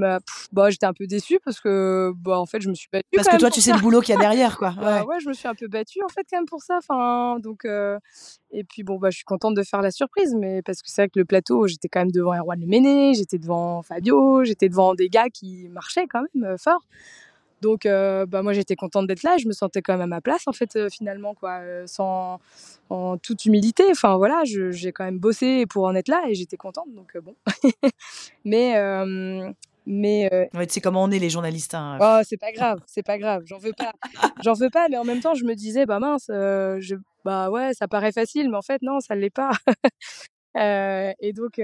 [0.53, 3.27] bah, j'étais un peu déçue parce que bah en fait je me suis battue parce
[3.27, 5.19] que toi tu sais le boulot qu'il y a derrière quoi bah, ouais.
[5.19, 8.63] je me suis un peu battue en fait quand même pour ça enfin donc et
[8.63, 11.09] puis bon bah je suis contente de faire la surprise mais parce que c'est vrai
[11.09, 14.95] que le plateau j'étais quand même devant Erwan Le Méné j'étais devant Fabio j'étais devant
[14.95, 16.87] des gars qui marchaient quand même fort
[17.63, 19.37] donc, euh, bah, moi, j'étais contente d'être là.
[19.37, 22.39] Je me sentais quand même à ma place, en fait, euh, finalement, quoi, euh, sans,
[22.89, 23.85] en toute humilité.
[23.89, 26.93] Enfin, voilà, j'ai quand même bossé pour en être là et j'étais contente.
[26.93, 27.35] Donc, bon.
[28.45, 28.73] mais.
[29.85, 31.73] mais ouais, tu sais comment on est les journalistes.
[31.73, 31.97] Hein.
[32.01, 33.43] Oh, c'est pas grave, c'est pas grave.
[33.45, 33.93] J'en veux pas,
[34.43, 34.89] j'en veux pas.
[34.89, 38.49] Mais en même temps, je me disais, bah mince, je, bah ouais, ça paraît facile,
[38.49, 39.51] mais en fait non, ça l'est pas.
[40.55, 41.61] et donc,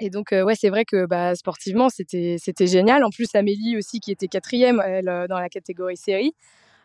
[0.00, 3.04] et donc, euh, ouais, c'est vrai que bah, sportivement, c'était, génial.
[3.04, 6.34] En plus, Amélie aussi, qui était quatrième, elle, euh, dans la catégorie série.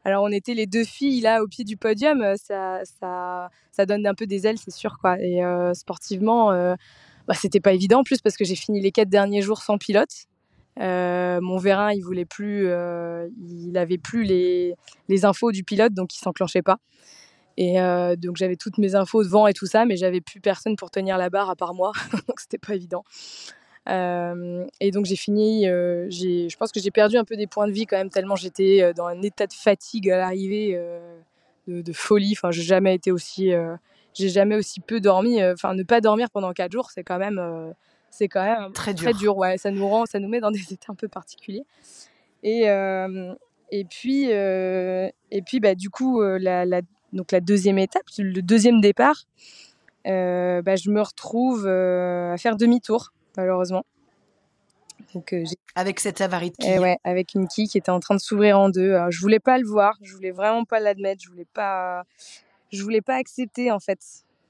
[0.05, 2.21] Alors, on était les deux filles là au pied du podium.
[2.21, 4.97] Euh, ça, ça, ça donne un peu des ailes, c'est sûr.
[4.99, 5.17] Quoi.
[5.19, 5.41] Et
[5.73, 6.51] sportivement,
[7.27, 9.77] bah, c'était pas évident en plus parce que j'ai fini les quatre derniers jours sans
[9.77, 10.27] pilote.
[10.77, 14.75] mon vérin, il voulait plus, il avait plus les,
[15.09, 16.77] les infos du pilote, donc il s'enclenchait pas.
[17.61, 17.75] Et
[18.15, 20.89] donc j'avais toutes mes infos de vent et tout ça, mais j'avais plus personne pour
[20.91, 21.91] tenir la barre à part moi,
[22.29, 23.03] donc c'était pas évident.
[23.85, 27.85] et donc j'ai fini, je pense que j'ai perdu un peu des points de vie
[27.85, 30.81] quand même, tellement j'étais dans un état de fatigue à l'arrivée,
[31.67, 32.33] de, folie.
[32.37, 33.51] Enfin, j'ai jamais été aussi,
[34.13, 35.43] j'ai jamais aussi peu dormi.
[35.43, 37.73] Enfin, ne pas dormir pendant quatre jours, c'est quand même,
[38.09, 39.03] c'est quand même très dur.
[39.03, 41.65] Très dur ouais, ça nous rend, ça nous met dans des états un peu particuliers.
[42.41, 42.67] Et
[43.71, 46.81] et puis, et puis bah, du coup, la, la,
[47.13, 49.25] donc la deuxième étape, le deuxième départ,
[50.07, 53.85] euh, bah, je me retrouve euh, à faire demi-tour, malheureusement.
[55.13, 55.43] Donc, euh,
[55.75, 56.77] avec cette avarie de quille.
[56.77, 58.93] ouais, avec une quille qui était en train de s'ouvrir en deux.
[58.93, 62.03] Alors, je voulais pas le voir, je voulais vraiment pas l'admettre, je voulais pas,
[62.71, 63.99] je voulais pas accepter en fait.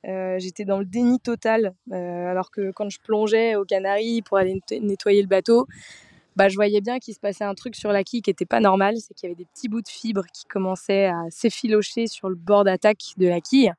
[0.03, 5.21] J'étais dans le déni total, alors que quand je plongeais aux Canaries pour aller nettoyer
[5.21, 5.67] le bateau,
[6.39, 8.61] bah, je voyais bien qu'il se passait un truc sur la quille qui n'était pas
[8.61, 12.29] normal, c'est qu'il y avait des petits bouts de fibres qui commençaient à s'effilocher sur
[12.29, 13.73] le bord d'attaque de la quille.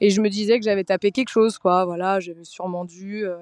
[0.00, 1.84] Et je me disais que j'avais tapé quelque chose, quoi.
[1.84, 3.36] Voilà, j'avais sûrement dû euh,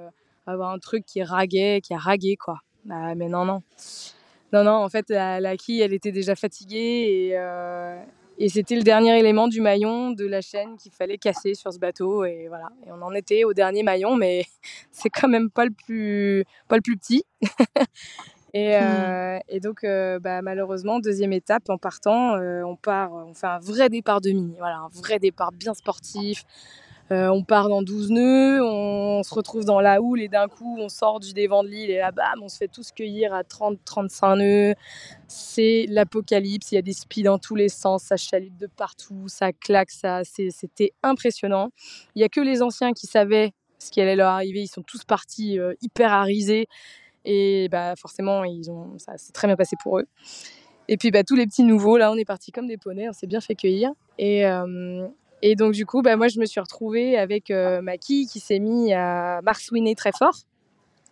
[0.44, 2.58] avoir un truc qui raguait, qui a ragué, quoi.
[2.90, 3.62] Ah, mais non, non.
[4.52, 8.02] Non, non, en fait, la, quille, elle était déjà fatiguée et, euh,
[8.38, 11.78] et c'était le dernier élément du maillon de la chaîne qu'il fallait casser sur ce
[11.78, 12.24] bateau.
[12.24, 12.70] Et voilà.
[12.88, 14.46] Et on en était au dernier maillon, mais
[14.90, 17.22] c'est quand même pas le plus, pas le plus petit.
[18.58, 18.82] Et, mmh.
[18.82, 23.46] euh, et donc, euh, bah, malheureusement, deuxième étape, en partant, euh, on part, on fait
[23.46, 26.44] un vrai départ demi, voilà, un vrai départ bien sportif.
[27.10, 30.88] on part dans 12 nœuds, on, se retrouve dans la houle et d'un coup, on
[30.88, 34.38] sort du dévent de l'île et là, bam, on se fait tous cueillir à 30-35
[34.38, 34.74] nœuds.
[35.28, 39.28] C'est l'apocalypse, il y a des spies dans tous les sens, ça chalute de partout,
[39.28, 41.70] ça claque, ça, c'était impressionnant.
[42.16, 44.82] Il y a que les anciens qui savaient ce qui allait leur arriver, ils sont
[44.82, 46.66] tous partis hyper arisés.
[47.30, 50.06] Et bah, forcément, ils ont, ça s'est très bien passé pour eux.
[50.88, 53.12] Et puis bah, tous les petits nouveaux, là, on est parti comme des poneys, on
[53.12, 53.90] s'est bien fait cueillir.
[54.16, 55.06] Et, euh,
[55.42, 58.40] et donc du coup, bah, moi, je me suis retrouvée avec euh, ma quille qui
[58.40, 60.38] s'est mis à marsouiner très fort.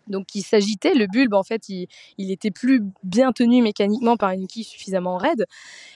[0.09, 4.31] Donc il s'agitait, le bulbe en fait, il, il, était plus bien tenu mécaniquement par
[4.31, 5.45] une quille suffisamment raide.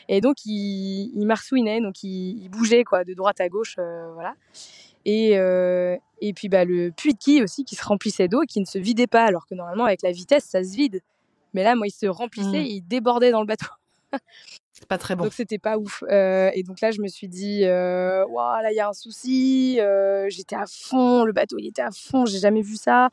[0.09, 3.77] Et donc il, il marsouinait, donc il, bougeait quoi, de droite à gauche.
[3.79, 4.35] Euh, voilà.
[5.05, 8.47] Et, euh, et puis bah, le puits de quille aussi qui se remplissait d'eau et
[8.47, 11.01] qui ne se vidait pas, alors que normalement avec la vitesse ça se vide.
[11.55, 12.67] Mais là, moi, il se remplissait, mmh.
[12.67, 13.67] il débordait dans le bateau.
[14.73, 15.25] C'est pas très bon.
[15.25, 16.03] Donc c'était pas ouf.
[16.09, 19.79] Euh, et donc là, je me suis dit, euh, là, il y a un souci.
[19.79, 23.11] Euh, j'étais à fond, le bateau, il était à fond, j'ai jamais vu ça.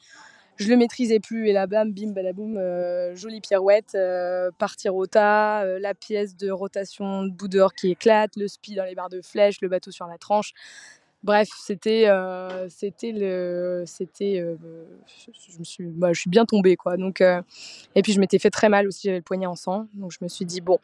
[0.56, 1.50] Je le maîtrisais plus.
[1.50, 3.98] Et là, bam, bim, badaboum, euh, jolie pirouette,
[4.58, 8.86] partir au tas, la pièce de rotation de bout dehors qui éclate, le spi dans
[8.86, 10.54] les barres de flèche, le bateau sur la tranche.
[11.24, 14.56] Bref, c'était, euh, c'était le, c'était, euh,
[15.50, 16.96] je me suis, bah, je suis bien tombée quoi.
[16.96, 17.42] Donc, euh,
[17.96, 20.20] et puis je m'étais fait très mal aussi, j'avais le poignet en sang, donc je
[20.22, 20.78] me suis dit bon.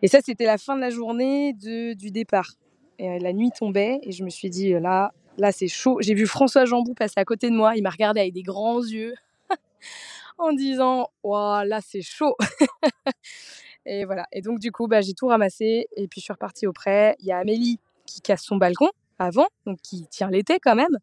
[0.00, 2.52] Et ça, c'était la fin de la journée de, du départ.
[3.00, 5.98] La nuit tombait et je me suis dit là, là c'est chaud.
[6.00, 8.80] J'ai vu François Jambou passer à côté de moi, il m'a regardé avec des grands
[8.80, 9.14] yeux
[10.38, 12.36] en disant waouh là c'est chaud.
[13.86, 14.26] et voilà.
[14.32, 17.16] Et donc du coup, bah, j'ai tout ramassé et puis je suis repartie auprès.
[17.18, 20.98] Il y a Amélie qui casse son balcon avant, donc qui tient l'été quand même.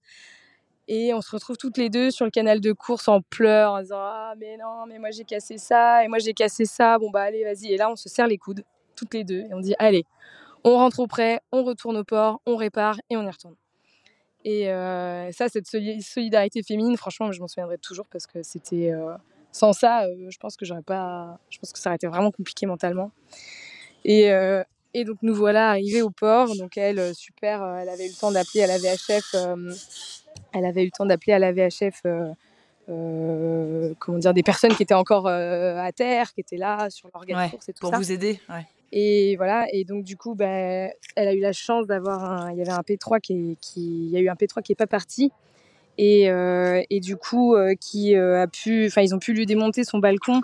[0.87, 3.81] Et on se retrouve toutes les deux sur le canal de course en pleurs, en
[3.81, 7.09] disant Ah, mais non, mais moi j'ai cassé ça, et moi j'ai cassé ça, bon
[7.11, 7.71] bah allez, vas-y.
[7.73, 8.63] Et là, on se serre les coudes,
[8.95, 10.05] toutes les deux, et on dit Allez,
[10.63, 13.55] on rentre au prêt, on retourne au port, on répare, et on y retourne.
[14.43, 18.91] Et euh, ça, cette solidarité féminine, franchement, je m'en souviendrai toujours parce que c'était.
[18.91, 19.15] Euh,
[19.51, 21.39] sans ça, euh, je pense que j'aurais pas.
[21.49, 23.11] Je pense que ça aurait été vraiment compliqué mentalement.
[24.03, 24.31] Et,
[24.93, 26.55] et donc nous voilà arrivés au port.
[26.57, 29.35] Donc elle, euh, super, euh, elle avait eu le temps d'appeler à la VHF.
[29.35, 29.73] Euh,
[30.53, 32.01] elle avait eu le temps d'appeler à la VHF.
[33.99, 37.69] comment dire, des personnes qui étaient encore à terre, qui étaient là sur l'organe course
[37.69, 38.39] et tout pour vous aider.
[38.93, 42.51] Et voilà, et donc du coup, bah, elle a eu la chance d'avoir un.
[42.51, 44.75] Il y avait un P3 qui, qui, il y a eu un P3 qui est
[44.75, 45.31] pas parti,
[45.97, 50.41] et, et du coup, qui a pu, enfin, ils ont pu lui démonter son balcon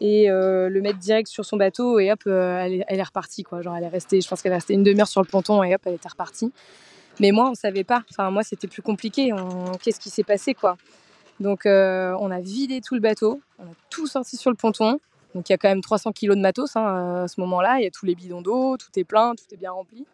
[0.00, 3.62] et euh, le mettre direct sur son bateau et hop, euh, elle, est, repartie quoi.
[3.62, 5.74] Genre elle est restée, je pense qu'elle est restée une demi-heure sur le ponton et
[5.74, 6.52] hop, elle était repartie.
[7.18, 8.02] Mais moi, on savait pas.
[8.10, 9.32] Enfin, moi, c'était plus compliqué.
[9.82, 10.76] Qu'est-ce qui s'est passé quoi?
[11.40, 15.00] Donc, euh, on a vidé tout le bateau, on a tout sorti sur le ponton.
[15.34, 17.78] Donc, il y a quand même 300 kilos de matos hein, à ce moment-là.
[17.78, 20.04] Il y a tous les bidons d'eau, tout est plein, tout est bien rempli.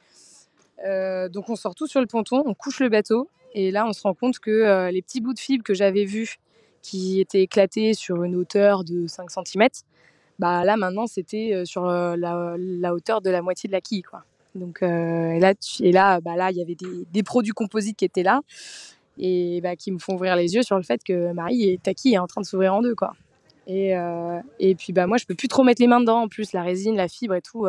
[1.31, 3.29] donc, on sort tout sur le ponton, on couche le bateau.
[3.55, 6.39] Et là, on se rend compte que les petits bouts de fibres que j'avais vus
[6.83, 9.69] qui était éclaté sur une hauteur de 5 cm,
[10.39, 14.03] bah là maintenant c'était euh, sur euh, la, hauteur de la moitié de la quille.
[14.03, 14.25] Quoi.
[14.55, 16.77] Donc, euh, et là, et là, bah là, il y avait
[17.11, 18.41] des, produits composites qui étaient là
[19.19, 21.95] et bah, qui me font ouvrir les yeux sur le fait que Marie et ta
[21.95, 22.95] quille est en train de s'ouvrir en deux.
[22.95, 23.15] Quoi.
[23.67, 23.93] Et,
[24.59, 26.65] et puis bah moi je peux plus trop mettre les mains dedans en plus la
[26.65, 27.69] résine, la fibre et tout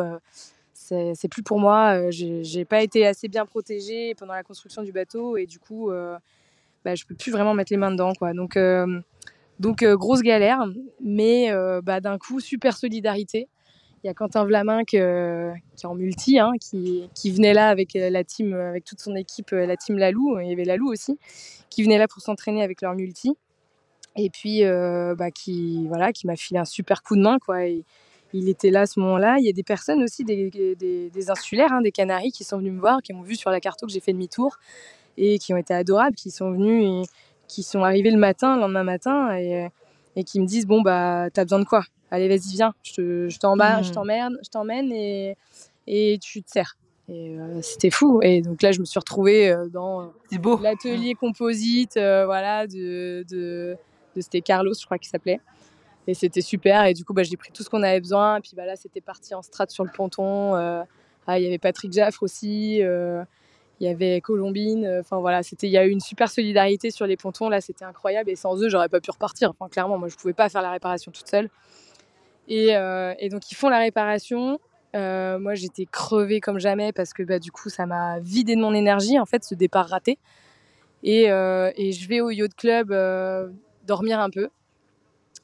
[0.72, 2.10] c'est plus pour moi.
[2.10, 5.90] J'ai pas été assez bien protégée pendant la construction du bateau et du coup,
[6.84, 8.12] bah, je peux plus vraiment mettre les mains dedans.
[8.14, 8.32] Quoi.
[8.32, 8.58] Donc,
[9.60, 10.64] donc grosse galère,
[11.00, 11.50] mais
[11.82, 13.48] bah, d'un coup, super solidarité.
[14.02, 17.94] Il y a Quentin Vlamin qui est en multi, hein, qui, qui, venait là avec
[17.94, 20.38] la team, avec toute son équipe, la team Lalou.
[20.40, 21.18] Il y avait Lalou aussi,
[21.70, 23.34] qui venait là pour s'entraîner avec leur multi.
[24.16, 27.38] Et puis, bah, qui, voilà, qui m'a filé un super coup de main.
[27.38, 27.66] Quoi,
[28.34, 29.36] il était là à ce moment-là.
[29.38, 32.72] Il y a des personnes aussi, des, des, insulaires, hein, des Canaries, qui sont venus
[32.72, 34.58] me voir, qui m'ont vu sur la carte que j'ai fait demi-tour
[35.16, 37.02] et qui ont été adorables, qui sont venus et
[37.48, 39.68] qui sont arrivés le matin, le lendemain matin, et,
[40.16, 41.84] et qui me disent Bon, bah, t'as besoin de quoi?
[42.10, 43.38] Allez, vas-y, viens, je, je mmh.
[43.38, 45.36] t'emmène, je t'emmène et,
[45.86, 46.76] et tu te sers.
[47.08, 48.20] Et euh, c'était fou.
[48.22, 50.12] Et donc là, je me suis retrouvée euh, dans
[50.62, 53.76] l'atelier composite euh, voilà, de, de,
[54.16, 55.40] de c'était Carlos, je crois qu'il s'appelait.
[56.06, 56.84] Et c'était super.
[56.84, 58.38] Et du coup, bah, j'ai pris tout ce qu'on avait besoin.
[58.38, 60.54] Et puis bah, là, c'était parti en strat sur le ponton.
[60.54, 60.82] Euh,
[61.26, 62.80] ah, il y avait Patrick Jaffre aussi.
[63.74, 64.98] Euh, il y avait Colombine.
[65.00, 67.48] Enfin voilà, c'était, il y a eu une super solidarité sur les pontons.
[67.48, 68.30] Là, c'était incroyable.
[68.30, 69.50] Et sans eux, j'aurais pas pu repartir.
[69.50, 71.48] Enfin, clairement, moi, je pouvais pas faire la réparation toute seule.
[72.48, 74.58] Et, euh, donc, ils font la réparation.
[74.94, 78.74] moi, j'étais crevée comme jamais parce que bah, du coup, ça m'a vidé de mon
[78.74, 80.18] énergie, en fait, ce départ raté.
[81.02, 82.94] Et, et je vais au yacht club
[83.86, 84.48] dormir un peu.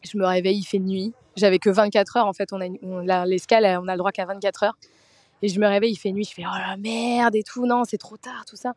[0.02, 1.12] Je me réveille, il fait nuit.
[1.36, 2.50] J'avais que 24 heures en fait.
[2.52, 4.78] On a, l'escale, on a le droit qu'à 24 heures.
[5.42, 6.24] Et je me réveille, il fait nuit.
[6.24, 7.66] Je fais oh la merde et tout.
[7.66, 8.74] Non, c'est trop tard, tout ça.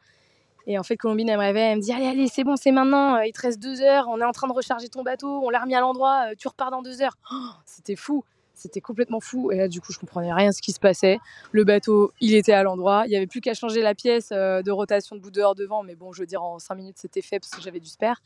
[0.65, 2.71] Et en fait, Colombine, elle me réveille, elle me dit Allez, allez, c'est bon, c'est
[2.71, 5.49] maintenant, il te reste deux heures, on est en train de recharger ton bateau, on
[5.49, 7.17] l'a remis à l'endroit, tu repars dans deux heures.
[7.33, 9.51] Oh, c'était fou, c'était complètement fou.
[9.51, 11.19] Et là, du coup, je comprenais rien ce qui se passait.
[11.51, 14.71] Le bateau, il était à l'endroit, il n'y avait plus qu'à changer la pièce de
[14.71, 17.39] rotation de bout dehors devant, mais bon, je veux dire, en cinq minutes, c'était fait
[17.39, 18.21] parce que j'avais du spare.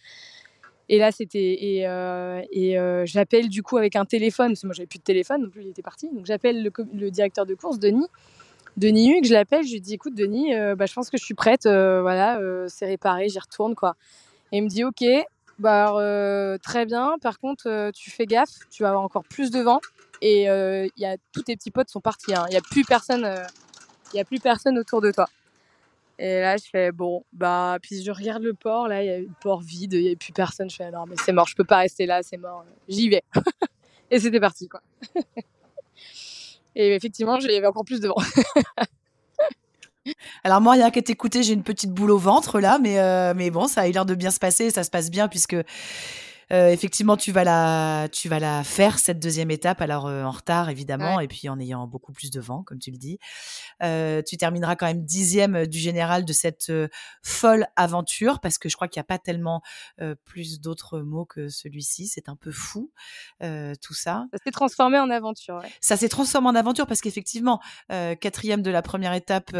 [0.90, 1.58] Et là, c'était.
[1.60, 5.04] Et, euh, euh, j'appelle du coup avec un téléphone, parce que moi, j'avais plus de
[5.04, 6.10] téléphone, non plus, il était parti.
[6.14, 6.64] Donc, j'appelle
[6.94, 8.08] le, directeur de course, Denis.
[8.78, 11.26] Denis Hugues, je l'appelle, je lui dis écoute, Denis, euh, bah, je pense que je
[11.26, 13.96] suis prête, voilà, c'est réparé, j'y retourne, quoi.
[14.52, 15.04] Et il me dit ok,
[15.58, 19.82] bah, très bien, par contre, tu fais gaffe, tu vas avoir encore plus de vent.
[20.22, 22.46] Et y a, tous tes petits potes sont partis, hein.
[22.50, 23.28] il n'y a plus personne.
[24.14, 25.28] il a plus personne autour de toi.
[26.20, 29.20] Et là, je fais bon, bah, puis je regarde le port, là, il y a
[29.20, 30.70] le port vide, il n'y a plus personne.
[30.70, 33.24] Je fais non, mais c'est mort, je peux pas rester là, c'est mort, j'y vais.
[34.12, 34.82] et c'était parti, quoi.
[36.76, 38.16] et effectivement, il y avait encore plus de vent.
[40.44, 43.52] Alors moi, rien qu'à t'écouter, j'ai une petite boule au ventre là, mais, euh, mais
[43.52, 45.58] bon, ça a eu l'air de bien se passer, ça se passe bien puisque
[46.52, 50.32] euh, effectivement, tu vas la, tu vas la faire cette deuxième étape, alors euh, en
[50.32, 53.20] retard évidemment, et puis en ayant beaucoup plus de vent, comme tu le dis.
[53.84, 56.72] Euh, tu termineras quand même dixième du général de cette
[57.22, 59.62] folle aventure, parce que je crois qu'il n'y a pas tellement
[60.24, 62.08] plus d'autres mots que celui-ci.
[62.08, 62.92] C'est un peu fou
[63.42, 64.26] tout ça.
[64.32, 65.62] Ça s'est transformé en aventure.
[65.82, 69.56] Ça s'est transformé en aventure parce qu'effectivement, quatrième de la première étape,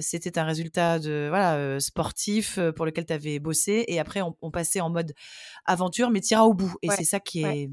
[0.00, 4.50] c'était un résultat de voilà sportif pour lequel tu avais bossé, et après on, on
[4.50, 5.14] passait en mode
[5.70, 6.74] aventure, mais tira au bout.
[6.82, 7.70] Et c'est ça qui est,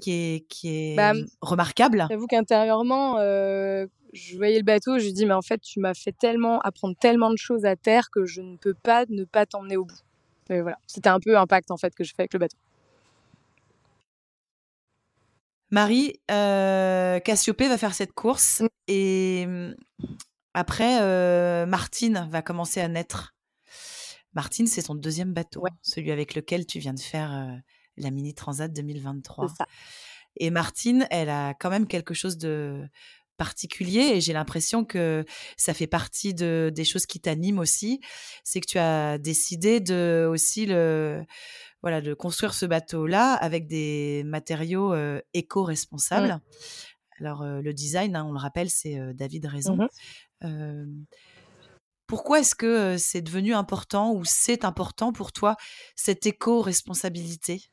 [0.00, 2.06] qui est, qui est bah, remarquable.
[2.10, 6.12] J'avoue qu'intérieurement, euh, je voyais le bateau, je dis mais en fait, tu m'as fait
[6.12, 9.76] tellement apprendre tellement de choses à terre que je ne peux pas ne pas t'emmener
[9.76, 10.00] au bout.
[10.50, 12.56] Et voilà, c'était un peu l'impact en fait que je fais avec le bateau.
[15.70, 18.66] Marie, euh, Cassiopée va faire cette course mmh.
[18.88, 19.74] et mmh,
[20.54, 23.34] après, euh, Martine va commencer à naître.
[24.38, 27.60] Martine, c'est son deuxième bateau, celui avec lequel tu viens de faire
[27.96, 29.48] la Mini Transat 2023.
[30.36, 32.86] Et Martine, elle a quand même quelque chose de
[33.36, 35.24] particulier et j'ai l'impression que
[35.56, 37.98] ça fait partie de, des choses qui t'animent aussi.
[38.44, 41.24] C'est que tu as décidé de aussi le
[41.82, 44.94] voilà de construire ce bateau-là avec des matériaux
[45.34, 46.34] éco-responsables.
[46.34, 47.24] Mmh.
[47.24, 49.88] Alors le design, hein, on le rappelle, c'est David Raison.
[50.42, 51.06] Mmh
[52.08, 55.56] pourquoi est-ce que c'est devenu important ou c'est important pour toi
[55.94, 57.70] cette éco-responsabilité?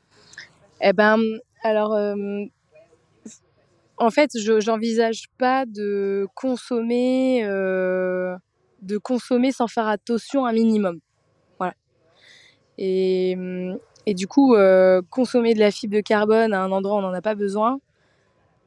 [0.82, 1.18] Eh ben,
[1.64, 1.98] alors,
[3.98, 11.00] en fait, je n'envisage pas de consommer, de consommer sans faire attention un minimum.
[11.58, 11.74] Voilà.
[12.78, 13.38] Et,
[14.06, 14.54] et du coup,
[15.10, 17.80] consommer de la fibre de carbone à un endroit où on n'en a pas besoin,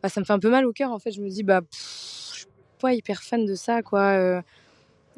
[0.03, 0.93] bah, ça me fait un peu mal au cœur.
[0.93, 2.47] En fait, je me dis, bah, je suis
[2.81, 4.43] pas hyper fan de ça, quoi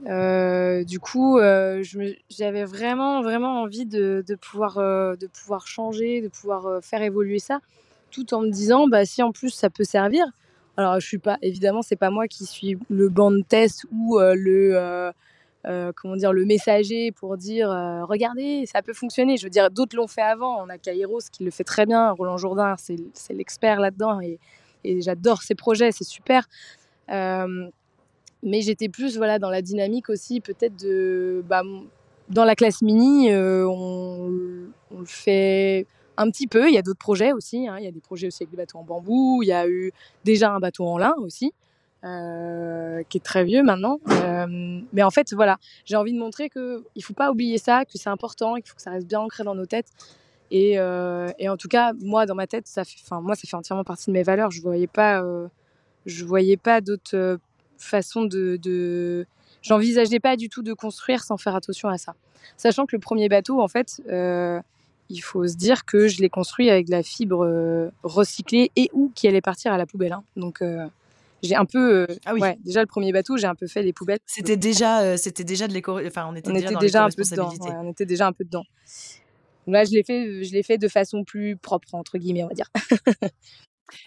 [0.07, 1.83] euh, du coup, euh,
[2.31, 7.61] j'avais vraiment, vraiment envie de, pouvoir, euh, de pouvoir changer, de pouvoir faire évoluer ça,
[8.11, 10.25] tout en me disant, bah, si en plus ça peut servir.
[10.77, 14.19] Alors, je suis pas, évidemment, c'est pas moi qui suis le banc de test ou
[14.19, 15.13] le,
[15.97, 17.69] comment dire, le messager pour dire
[18.09, 19.37] regardez, ça peut fonctionner.
[19.37, 20.65] Je veux dire, d'autres l'ont fait avant.
[20.65, 22.13] On a Kairos qui le fait très bien.
[22.13, 24.39] Roland Jourdain, c'est l'expert là-dedans et
[25.03, 26.49] j'adore ses projets, c'est super.
[28.43, 31.63] Mais j'étais plus voilà dans la dynamique aussi peut-être de bah,
[32.29, 34.31] dans la classe mini, on,
[34.91, 35.87] on, le fait
[36.17, 36.69] un petit peu.
[36.69, 37.67] Il y a d'autres projets aussi.
[37.67, 37.77] Hein.
[37.79, 39.41] Il y a des projets aussi avec des bateaux en bambou.
[39.43, 39.93] Il y a eu
[40.25, 41.53] déjà un bateau en lin aussi.
[42.03, 44.01] Euh, qui est très vieux maintenant.
[44.09, 47.85] Euh, mais en fait, voilà, j'ai envie de montrer qu'il ne faut pas oublier ça,
[47.85, 49.91] que c'est important, qu'il faut que ça reste bien ancré dans nos têtes.
[50.51, 53.55] Et, euh, et en tout cas, moi, dans ma tête, ça fait, moi, ça fait
[53.55, 54.51] entièrement partie de mes valeurs.
[54.51, 55.23] Je ne voyais pas,
[56.07, 57.39] je voyais pas d'autre
[57.83, 59.27] façon de, de...
[59.63, 62.15] J'envisageais pas du tout de construire sans faire attention à ça.
[62.57, 66.71] Sachant que le premier bateau, en fait, il faut se dire que je l'ai construit
[66.71, 70.13] avec de la fibre recyclée et ou qui allait partir à la poubelle.
[70.13, 70.25] Hein.
[70.37, 70.63] Donc,
[71.43, 72.41] j'ai un peu euh, ah oui.
[72.41, 75.45] ouais, déjà le premier bateau j'ai un peu fait les poubelles c'était déjà euh, c'était
[75.45, 77.53] déjà de l'éco enfin on était on déjà, était dans déjà un peu dedans
[77.83, 78.65] on était déjà un peu dedans
[79.67, 82.49] Donc là je l'ai fait je l'ai fait de façon plus propre entre guillemets on
[82.49, 82.71] va dire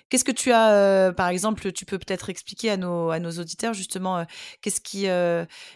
[0.09, 4.25] Qu'est-ce que tu as, euh, par exemple, tu peux peut-être expliquer à nos, auditeurs justement
[4.61, 5.03] qu'est-ce qui,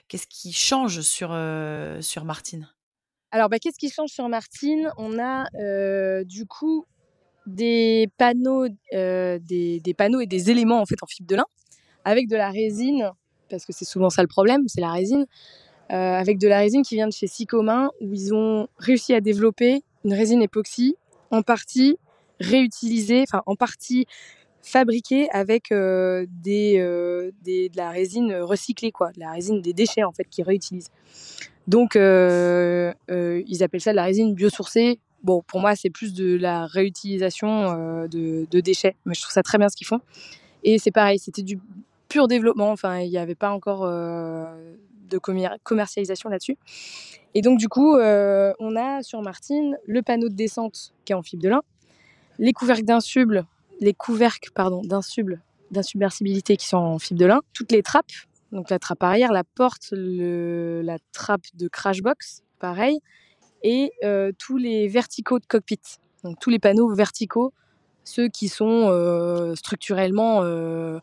[0.07, 1.29] qu'est-ce qui change sur,
[2.25, 2.69] Martine?
[3.31, 4.91] Alors, bah, qu'est-ce qui change sur Martine?
[4.97, 5.45] On a
[6.23, 6.85] du coup
[7.47, 11.45] des panneaux, euh, des, panneaux et des éléments en fait en fibre de lin
[12.03, 13.11] avec de la résine,
[13.49, 15.25] parce que c'est souvent ça le problème, c'est la résine,
[15.91, 19.21] euh, avec de la résine qui vient de chez Sicomin où ils ont réussi à
[19.21, 20.95] développer une résine époxy
[21.31, 21.97] en partie
[22.39, 24.05] réutilisée, enfin en partie
[24.67, 30.03] fabriquée avec euh, euh, des, de la résine recyclée, quoi, de la résine des déchets
[30.03, 30.91] en fait qu'ils réutilisent.
[31.67, 36.37] Donc euh, ils appellent ça de la résine biosourcée Bon, pour moi, c'est plus de
[36.37, 39.99] la réutilisation de, déchets, mais je trouve ça très bien ce qu'ils font.
[40.63, 41.59] Et c'est pareil, c'était du
[42.07, 45.17] pur développement, enfin, il n'y avait pas encore de
[45.63, 46.55] commercialisation là-dessus.
[47.33, 51.23] Et donc, du coup, on a sur Martine le panneau de descente qui est en
[51.23, 51.61] fibre de lin,
[52.39, 53.45] les couvercles d'insuble,
[53.79, 54.81] les couvercles, pardon,
[55.71, 58.05] d'insubmersibilité qui sont en fibre de lin, toutes les trappes,
[58.51, 62.99] donc la trappe arrière, la porte, la trappe de crash box, pareil,
[63.63, 65.79] et euh, tous les verticaux de cockpit,
[66.23, 67.53] donc tous les panneaux verticaux,
[68.03, 70.99] ceux qui sont euh, structurellement euh,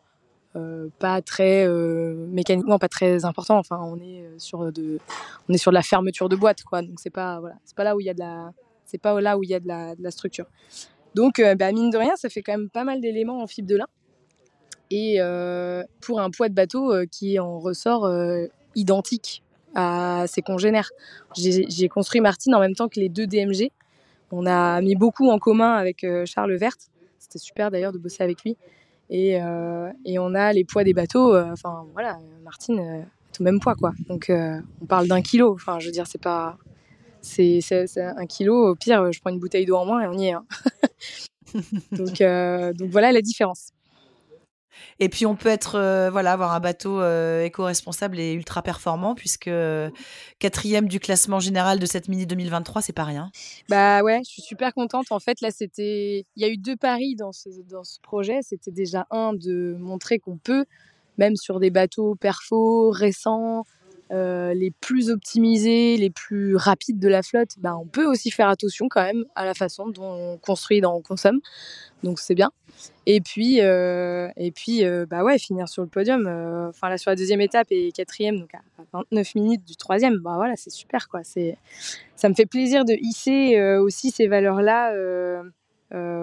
[0.99, 3.57] pas très mécaniquement pas très importants.
[3.57, 4.99] Enfin, on est sur de,
[5.49, 6.81] on est sur de la fermeture de boîte, quoi.
[6.81, 8.53] Donc c'est pas voilà, c'est pas là où il y a de la,
[8.85, 10.45] c'est pas là où il y a de la structure.
[11.15, 13.77] Donc, bah, mine de rien, ça fait quand même pas mal d'éléments en fibre de
[13.77, 13.87] lin.
[14.91, 15.17] Et
[16.01, 18.07] pour un poids de bateau qui en ressort
[18.75, 19.43] identique
[19.75, 20.89] à ses congénères.
[21.35, 23.69] J'ai construit Martine en même temps que les deux DMG.
[24.31, 26.75] On a mis beaucoup en commun avec euh, Charles Vert.
[27.19, 28.57] C'était super d'ailleurs de bosser avec lui.
[29.09, 31.35] Et, euh, on a les poids des bateaux.
[31.35, 33.93] Euh, enfin voilà, Martine est au même poids quoi.
[34.07, 35.53] Donc on parle d'un kilo.
[35.53, 36.57] Enfin je veux dire c'est pas,
[37.25, 38.71] c'est un kilo.
[38.71, 40.33] Au pire je prends une bouteille d'eau en moins et on y est.
[40.33, 40.45] Hein.
[41.91, 42.21] donc
[42.77, 43.71] donc voilà la différence.
[44.99, 49.15] Et puis on peut être euh, voilà avoir un bateau euh, éco-responsable et ultra performant
[49.15, 49.89] puisque euh,
[50.39, 53.29] quatrième du classement général de cette mini 2023, c'est pas rien.
[53.69, 55.11] Bah ouais, je suis super contente.
[55.11, 58.39] En fait, là, c'était, il y a eu deux paris dans ce dans ce projet.
[58.41, 60.65] C'était déjà un de montrer qu'on peut,
[61.17, 63.65] même sur des bateaux perfo récents,
[64.11, 68.87] les plus optimisés, les plus rapides de la flotte, bah, on peut aussi faire attention
[68.89, 71.39] quand même à la façon dont on construit, dont on consomme.
[72.03, 72.51] Donc c'est bien.
[73.05, 76.27] Et puis, euh, et puis euh, bah ouais, finir sur le podium.
[76.27, 78.61] Euh, enfin, là, sur la deuxième étape et quatrième, donc à
[78.93, 81.21] 29 minutes du troisième, bah voilà, c'est super, quoi.
[81.23, 84.93] Ça me fait plaisir de hisser aussi ces valeurs-là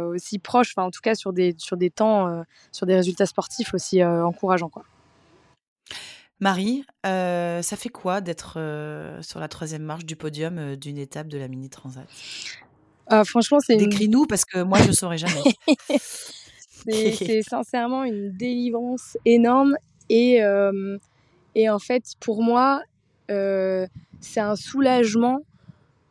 [0.09, 3.75] aussi proches, enfin, en tout cas, sur des, sur des temps, sur des résultats sportifs
[3.75, 4.85] aussi encourageants, quoi.
[6.43, 8.59] Marie, ça fait quoi d'être
[9.23, 12.07] sur la troisième marche du podium d'une étape de la Mini Transat?
[13.07, 13.77] Ah, Franchement, c'est.
[13.77, 15.43] Décris-nous parce que moi, je ne saurais jamais.
[16.87, 19.77] C'est sincèrement une délivrance énorme.
[20.09, 20.99] Et, euh,
[21.55, 22.83] et en fait, pour moi,
[23.31, 23.87] euh,
[24.21, 25.41] c'est un soulagement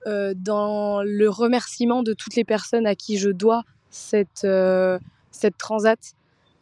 [0.08, 4.48] euh, dans le remerciement de toutes les personnes à qui je dois cette,
[5.32, 6.00] cette transat.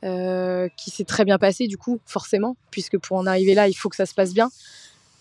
[0.01, 3.89] Qui s'est très bien passée du coup forcément puisque pour en arriver là il faut
[3.89, 4.49] que ça se passe bien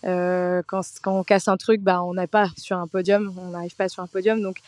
[0.03, 3.75] quand, quand, on casse un truc bah on n'est pas sur un podium on n'arrive
[3.75, 4.59] pas sur un podium donc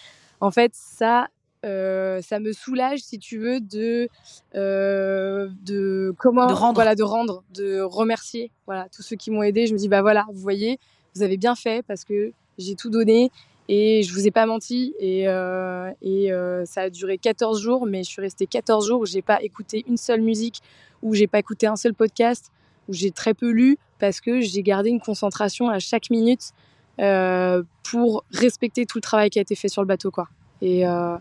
[0.41, 1.29] en fait ça
[1.63, 4.09] euh, ça me soulage, si tu veux, de,
[4.55, 6.73] euh, de comment, de rendre.
[6.73, 9.67] voilà, de rendre, de remercier, voilà, tous ceux qui m'ont aidé.
[9.67, 10.79] Je me dis, bah voilà, vous voyez,
[11.15, 13.31] vous avez bien fait parce que j'ai tout donné
[13.73, 16.29] et je vous ai pas menti et, euh, et
[16.65, 19.85] ça a duré 14 jours, mais je suis restée 14 jours où j'ai pas écouté
[19.87, 20.61] une seule musique,
[21.01, 22.51] où j'ai pas écouté un seul podcast.
[22.89, 26.51] où j'ai très peu lu parce que j'ai gardé une concentration à chaque minute
[26.99, 30.27] euh, pour respecter tout le travail qui a été fait sur le bateau, quoi.
[30.61, 31.17] Et, euh,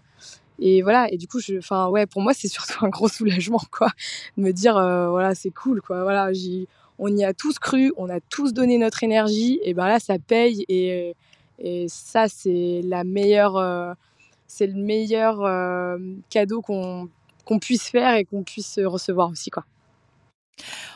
[0.82, 1.10] voilà.
[1.12, 3.88] Et du coup, enfin, ouais, pour moi, c'est surtout un gros soulagement, quoi,
[4.36, 6.02] de me dire, euh, voilà, c'est cool, quoi.
[6.02, 6.30] Voilà,
[6.98, 10.18] on y a tous cru, on a tous donné notre énergie, et ben là, ça
[10.18, 10.64] paye.
[11.60, 13.96] Et ça, c'est la meilleure,
[14.46, 15.98] c'est le meilleur
[16.30, 17.08] cadeau qu'on
[17.44, 19.64] qu'on puisse faire et qu'on puisse recevoir aussi, quoi.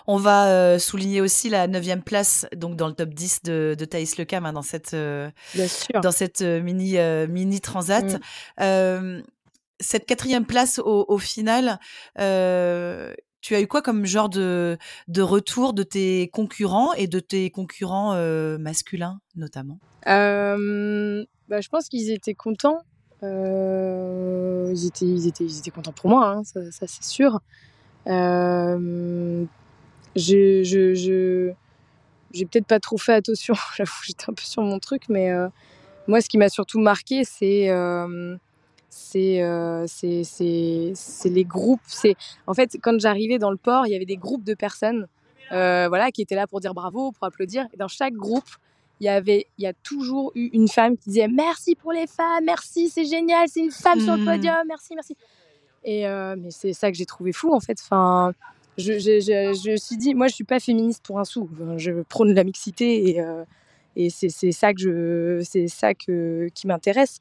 [0.06, 3.84] On va euh, souligner aussi la neuvième place donc dans le top 10 de, de
[3.84, 5.30] Thaïs Lecam hein, dans cette, euh,
[6.02, 6.96] dans cette euh, mini,
[7.28, 8.20] mini transat.
[8.60, 9.22] Mm.
[9.80, 11.78] cette quatrième place au, final,
[12.16, 17.50] tu as eu quoi comme genre de, de retour de tes concurrents et de tes
[17.50, 18.14] concurrents
[18.58, 19.78] masculins notamment?
[20.06, 22.78] Bah, Je pense qu'ils étaient contents.
[23.22, 27.40] ils, étaient, ils, étaient, ils étaient contents pour moi, hein, ça, c'est sûr.
[28.06, 29.44] Euh,
[30.16, 31.52] je, je,
[32.32, 33.54] j'ai peut-être pas trop fait attention,
[34.04, 35.48] j'étais un peu sur mon truc, mais euh,
[36.06, 38.36] moi, ce qui m'a surtout marqué, c'est euh,
[39.16, 41.80] euh, c'est c'est les groupes.
[41.86, 45.06] C'est en fait quand j'arrivais dans le port, il y avait des groupes de personnes,
[45.52, 47.66] euh, voilà, qui étaient là pour dire bravo, pour applaudir.
[47.72, 48.48] Et dans chaque groupe,
[49.04, 52.06] il y avait, il y a toujours eu une femme qui disait merci pour les
[52.06, 54.24] femmes, merci, c'est génial, c'est une femme sur le mmh.
[54.24, 55.14] podium, merci, merci.
[55.84, 57.78] Et euh, mais c'est ça que j'ai trouvé fou en fait.
[57.82, 58.32] Enfin,
[58.78, 61.50] je, je, je, je, me suis dit, moi je suis pas féministe pour un sou.
[61.76, 63.44] je prône la mixité et, euh,
[63.94, 67.18] et c'est ça que je, c'est ça que qui m'intéresse.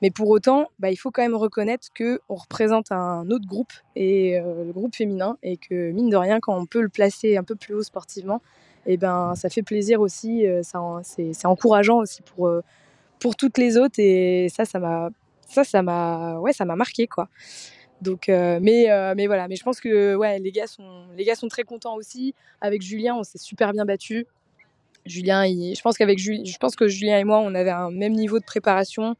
[0.00, 3.72] Mais pour autant, bah, il faut quand même reconnaître que on représente un autre groupe
[3.96, 7.36] et euh, le groupe féminin et que mine de rien, quand on peut le placer
[7.36, 8.40] un peu plus haut sportivement,
[8.86, 10.44] et ben ça fait plaisir aussi.
[10.62, 12.50] ça, c'est encourageant aussi pour
[13.18, 15.10] pour toutes les autres et ça, ça m'a
[15.48, 17.28] ça, ça m'a ouais, ça m'a marqué quoi.
[18.00, 21.24] Donc, euh, mais, euh, mais voilà, mais je pense que ouais, les, gars sont, les
[21.24, 22.34] gars sont très contents aussi.
[22.60, 24.26] Avec Julien, on s'est super bien battu.
[25.06, 28.38] Julien, je, pense qu'avec je pense que Julien et moi, on avait un même niveau
[28.38, 29.16] de préparation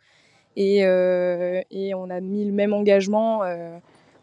[0.56, 3.42] et, euh, et on a mis le même engagement.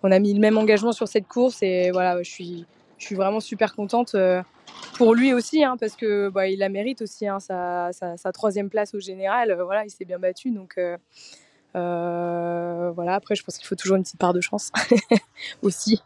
[0.04, 2.66] on a mis le même engagement sur cette course et voilà, je suis,
[3.02, 4.16] je suis vraiment super contente
[4.96, 8.32] pour lui aussi, hein, parce que bah, il la mérite aussi, hein, sa, sa, sa,
[8.32, 9.60] troisième place au général.
[9.64, 10.78] voilà, il s'est bien battu, donc
[11.76, 14.72] euh, voilà, après, je pense qu'il faut toujours une petite part de chance
[15.62, 16.02] aussi.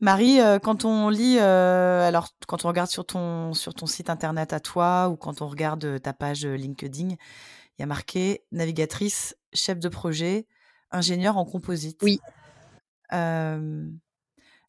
[0.00, 4.10] Marie, euh, quand on lit, euh, alors quand on regarde sur ton, sur ton site
[4.10, 9.36] internet à toi ou quand on regarde ta page LinkedIn, il y a marqué navigatrice,
[9.52, 10.46] chef de projet,
[10.92, 12.00] ingénieur en composite.
[12.02, 12.20] Oui.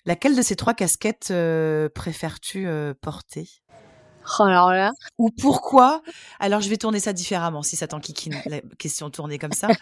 [0.10, 1.34] Laquelle de ces trois casquettes
[1.94, 2.68] préfères-tu
[3.00, 3.48] porter?
[4.38, 4.92] Oh, alors là.
[5.18, 6.02] Ou pourquoi?
[6.40, 9.68] Alors, je vais tourner ça différemment, si ça t'enquiquine, la question tournée comme ça.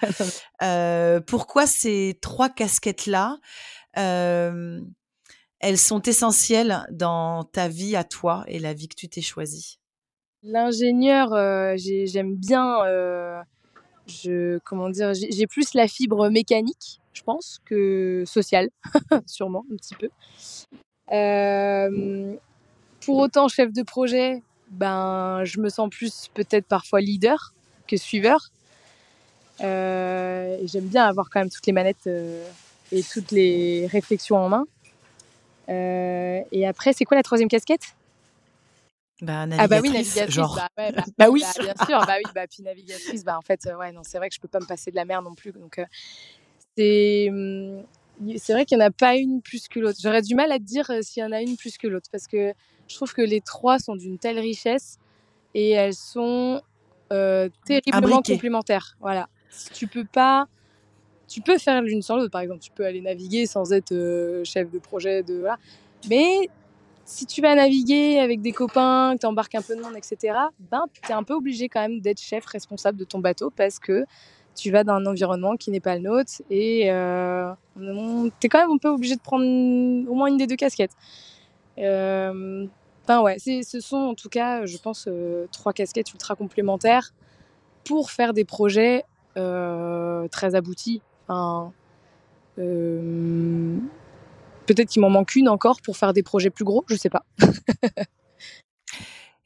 [0.63, 3.37] Euh, pourquoi ces trois casquettes-là,
[3.97, 4.81] euh,
[5.59, 9.79] elles sont essentielles dans ta vie à toi et la vie que tu t'es choisie?
[10.41, 12.79] L'ingénieur, euh, j'aime bien.
[14.07, 18.69] je, comment dire J'ai plus la fibre mécanique, je pense, que sociale,
[19.25, 20.09] sûrement, un petit peu.
[23.01, 27.53] Pour autant, chef de projet, ben, je me sens plus peut-être parfois leader
[27.87, 28.49] que suiveur.
[29.61, 32.47] Euh, J'aime bien avoir quand même toutes les manettes euh,
[32.91, 34.65] et toutes les réflexions en main.
[35.69, 37.95] Euh, et après, c'est quoi la troisième casquette?
[39.21, 40.55] Bah, ah bah oui, navigatrice, genre.
[40.55, 43.65] Bah, bah, bah, oui, bah, bien sûr, bah oui, bah puis navigatrice, bah en fait,
[43.65, 45.33] euh, ouais, non, c'est vrai que je peux pas me passer de la mer non
[45.33, 45.85] plus, donc euh,
[46.77, 47.83] c'est hum,
[48.37, 49.99] c'est vrai qu'il n'y en a pas une plus que l'autre.
[50.01, 52.27] J'aurais du mal à te dire s'il y en a une plus que l'autre parce
[52.27, 52.53] que
[52.87, 54.97] je trouve que les trois sont d'une telle richesse
[55.53, 56.61] et elles sont
[57.11, 58.97] euh, terriblement complémentaires.
[58.99, 59.29] Voilà.
[59.49, 60.47] Si tu peux pas,
[61.27, 62.31] tu peux faire l'une sans l'autre.
[62.31, 65.57] Par exemple, tu peux aller naviguer sans être euh, chef de projet, de voilà.
[66.09, 66.49] Mais
[67.05, 70.37] si tu vas naviguer avec des copains, que tu embarques un peu de monde, etc.,
[70.71, 73.79] ben, tu es un peu obligé quand même d'être chef responsable de ton bateau parce
[73.79, 74.05] que
[74.57, 78.59] tu vas dans un environnement qui n'est pas le nôtre et euh, tu es quand
[78.59, 80.95] même un peu obligé de prendre au moins une des deux casquettes.
[81.77, 82.65] Euh,
[83.03, 87.13] enfin ouais, ce sont en tout cas, je pense, euh, trois casquettes ultra complémentaires
[87.85, 89.05] pour faire des projets
[89.37, 91.01] euh, très aboutis.
[94.65, 97.23] Peut-être qu'il m'en manque une encore pour faire des projets plus gros, je sais pas.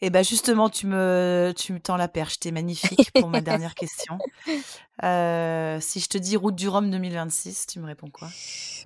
[0.04, 2.40] Et eh ben justement, tu me, tu me tends la perche.
[2.40, 4.18] T'es magnifique pour ma dernière question.
[5.04, 8.28] Euh, si je te dis Route du Rhum 2026, tu me réponds quoi?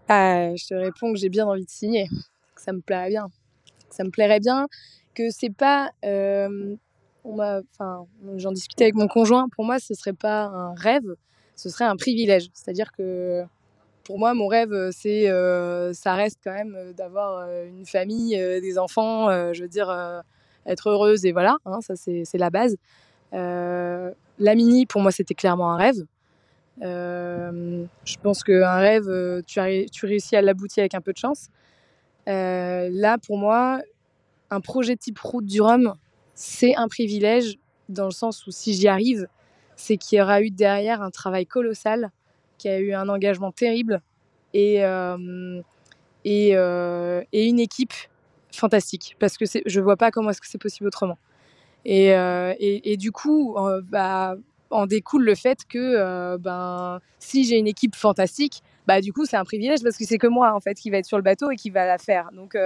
[0.08, 2.08] Ah, Je te réponds que j'ai bien envie de signer,
[2.56, 3.28] que ça me plairait bien.
[3.90, 4.68] Que ça me plairait bien,
[5.14, 5.92] que c'est pas...
[6.06, 6.78] Euh,
[7.26, 8.06] enfin,
[8.38, 9.50] j'en discutais avec mon conjoint.
[9.58, 11.16] Pour moi, ce serait pas un rêve,
[11.58, 12.50] ce serait un privilège.
[12.54, 13.44] C'est-à-dire que
[14.06, 15.26] pour moi, mon rêve, c'est,
[15.94, 20.24] ça reste quand même d'avoir une famille, des enfants, je veux dire,
[20.66, 22.78] être heureuse et voilà, hein, ça c'est la base.
[23.32, 26.06] la mini, pour moi, c'était clairement un rêve.
[26.82, 29.60] je pense qu'un rêve, tu,
[29.92, 31.50] tu réussis à l'aboutir avec un peu de chance.
[32.28, 33.82] là, pour moi,
[34.52, 35.96] un projet type Route du Rhum,
[36.34, 37.58] c'est un privilège
[37.90, 39.28] dans le sens où si j'y arrive,
[39.76, 42.12] c'est qu'il y aura eu derrière un travail colossal,
[42.58, 44.02] qui a eu un engagement terrible
[44.54, 45.62] et, euh,
[46.26, 47.94] euh, et, une équipe
[48.58, 49.16] fantastique.
[49.20, 51.18] Parce que je vois pas comment est-ce que c'est possible autrement.
[51.86, 52.54] Et, euh,
[52.98, 53.56] du coup,
[53.90, 54.36] bah,
[54.72, 59.38] en découle le fait que ben, si j'ai une équipe fantastique, bah, du coup, c'est
[59.38, 61.52] un privilège parce que c'est que moi en fait qui va être sur le bateau
[61.52, 62.30] et qui va la faire.
[62.34, 62.58] Donc,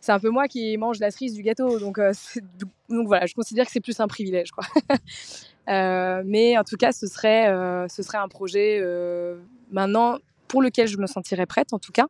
[0.00, 1.78] c'est un peu moi qui mange la cerise du gâteau.
[1.78, 2.00] Donc,
[2.88, 4.50] voilà, je considère que c'est plus un privilège.
[5.68, 9.36] Euh, mais en tout cas, ce serait, euh, ce serait un projet euh,
[9.70, 12.06] maintenant pour lequel je me sentirais prête, en tout cas.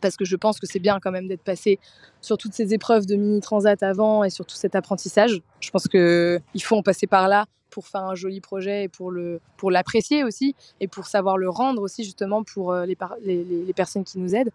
[0.00, 1.78] Parce que je pense que c'est bien quand même d'être passé
[2.20, 5.42] sur toutes ces épreuves de mini transat avant et sur tout cet apprentissage.
[5.60, 9.12] Je pense qu'il faut en passer par là pour faire un joli projet et pour
[9.12, 13.72] le pour l'apprécier aussi et pour savoir le rendre aussi justement pour les, les, les
[13.72, 14.50] personnes qui nous aident.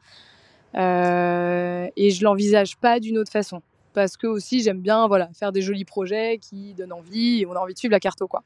[0.75, 3.61] Euh, et je l'envisage pas d'une autre façon
[3.93, 7.53] parce que aussi j'aime bien voilà faire des jolis projets qui donnent envie et on
[7.53, 8.43] a envie de suivre la carte quoi.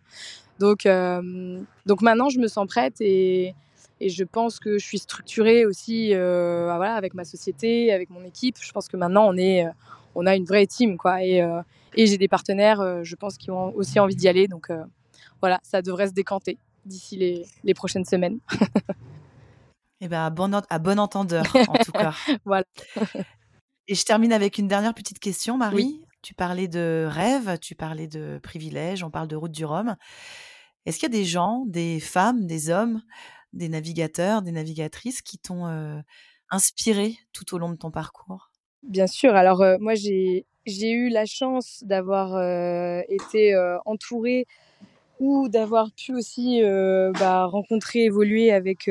[0.59, 3.55] Donc euh, donc maintenant je me sens prête et,
[3.99, 8.23] et je pense que je suis structurée aussi euh, voilà avec ma société, avec mon
[8.23, 8.57] équipe.
[8.61, 9.65] Je pense que maintenant on est
[10.15, 11.45] on a une vraie team quoi et,
[11.95, 14.69] et j'ai des partenaires je pense qui ont aussi envie d'y aller donc
[15.41, 18.39] voilà ça devrait se décanter d'ici les, les prochaines semaines.
[20.01, 22.13] Eh à bon, à bon entendeur, en tout cas.
[22.45, 22.63] voilà.
[23.87, 26.01] Et je termine avec une dernière petite question, Marie.
[26.21, 29.95] Tu parlais de rêve, tu parlais de privilèges, on parle de route du Rhum.
[30.85, 33.01] Est-ce qu'il y a des gens, des femmes, des hommes,
[33.53, 35.99] des navigateurs, des navigatrices qui t'ont euh,
[36.49, 38.51] inspiré tout au long de ton parcours?
[38.83, 39.35] Bien sûr.
[39.35, 42.37] Alors, moi, j'ai eu la chance d'avoir
[43.09, 43.53] été
[43.85, 44.45] entourée
[45.19, 46.61] ou d'avoir pu aussi
[47.19, 48.89] bah, rencontrer, évoluer avec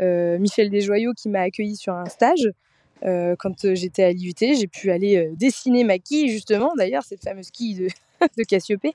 [0.00, 2.50] Michel Desjoyaux qui m'a accueilli sur un stage.
[3.02, 7.74] quand j'étais à l'IUT, j'ai pu aller dessiner ma quille, justement, d'ailleurs, cette fameuse quille
[7.74, 7.88] de,
[8.36, 8.94] de Cassiopée,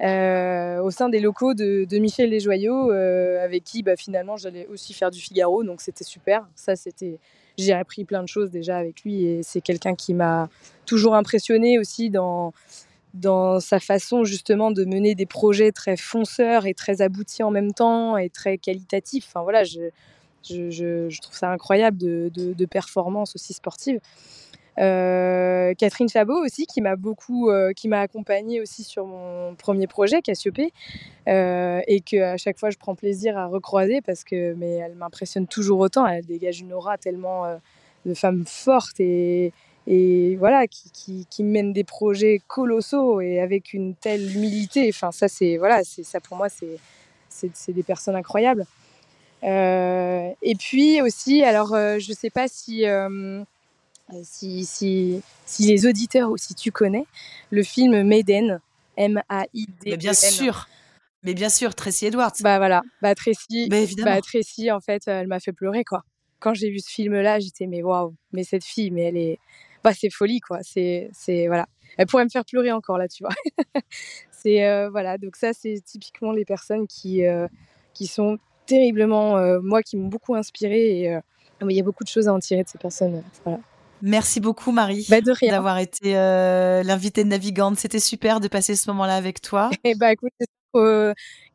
[0.00, 5.20] au sein des locaux de, Michel Desjoyaux, avec qui bah, finalement j'allais aussi faire du
[5.20, 6.46] Figaro, donc c'était super.
[6.54, 7.18] Ça, c'était,
[7.58, 10.48] j'ai appris plein de choses déjà avec lui et c'est quelqu'un qui m'a
[10.86, 12.52] toujours impressionné aussi dans
[13.14, 17.72] dans sa façon justement de mener des projets très fonceurs et très aboutis en même
[17.72, 19.26] temps et très qualitatifs.
[19.28, 19.90] Enfin voilà, je,
[20.48, 24.00] je, je, trouve ça incroyable de, de, de performance aussi sportive.
[24.80, 29.86] Euh, Catherine Chabot aussi qui m'a beaucoup, euh, qui m'a accompagnée aussi sur mon premier
[29.86, 30.72] projet Cassiopée
[31.28, 34.94] euh, et que à chaque fois je prends plaisir à recroiser parce que mais elle
[34.94, 36.06] m'impressionne toujours autant.
[36.06, 37.44] Elle dégage une aura tellement
[38.06, 39.52] de femme forte et,
[40.38, 44.88] voilà, qui, qui, mène des projets colossaux et avec une telle humilité.
[44.88, 46.78] Enfin, ça, c'est voilà, c'est ça pour moi, c'est
[47.28, 48.66] c'est des personnes incroyables.
[49.42, 52.84] Et puis aussi, alors, euh, je sais pas si,
[54.22, 57.06] si, si, si, les auditeurs ou si tu connais
[57.50, 58.60] le film Maiden,
[58.96, 59.90] M-A-I-D.
[59.90, 60.68] Mais bien sûr.
[61.22, 62.32] Mais bien sûr, Tracy Edwards.
[62.40, 66.02] Bah voilà, bah Tracy, bah, Tracy en fait, elle m'a fait pleurer quoi.
[66.38, 69.38] Quand j'ai vu ce film-là, j'étais mais waouh, mais cette fille, mais elle est,
[69.82, 70.58] bah, c'est folie, quoi.
[70.62, 71.66] C'est, c'est, voilà.
[71.96, 73.34] Elle pourrait me faire pleurer encore, là, tu vois.
[74.30, 75.18] c'est, euh, voilà.
[75.18, 77.48] Donc, ça, c'est typiquement les personnes qui, euh,
[77.94, 81.02] qui sont terriblement, euh, moi, qui m'ont beaucoup inspiré.
[81.02, 81.18] Et
[81.62, 83.22] il y a beaucoup de choses à en tirer de ces personnes.
[83.44, 83.60] Voilà.
[84.02, 87.78] Merci beaucoup Marie bah, d'avoir été l'invitée de Navigante.
[87.78, 89.70] C'était super de passer ce moment-là avec toi.
[89.84, 90.32] Et eh bah écoute,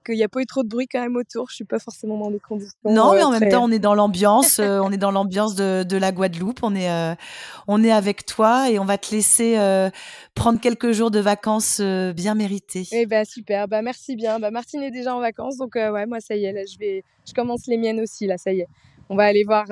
[0.06, 1.50] qu'il n'y a pas eu trop de bruit quand même autour.
[1.50, 2.78] Je suis pas forcément dans des conditions.
[2.86, 4.60] Non, mais en même temps, on est dans l'ambiance.
[4.66, 6.60] Euh, on est dans l'ambiance de, de, la Guadeloupe.
[6.64, 7.14] On est, euh,
[7.68, 9.89] on est avec toi et on va te laisser euh,
[10.34, 12.88] prendre quelques jours de vacances bien méritées.
[12.91, 13.68] Eh ben super.
[13.68, 14.39] Bah merci bien.
[14.39, 17.04] Bah Martine est déjà en vacances, donc ouais, moi ça y est, là, je vais,
[17.28, 18.68] je commence les miennes aussi là, ça y est.
[19.10, 19.66] On va aller voir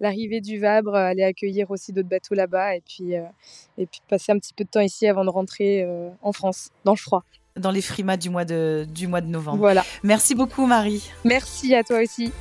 [0.00, 4.38] l'arrivée du Vabre, aller accueillir aussi d'autres bateaux là-bas et puis, et puis passer un
[4.38, 5.86] petit peu de temps ici avant de rentrer
[6.22, 7.24] en France, dans le froid
[7.56, 9.58] dans les frimas du mois de, du mois de novembre.
[9.58, 9.84] Voilà.
[10.04, 11.10] Merci beaucoup Marie.
[11.24, 12.32] Merci à toi aussi.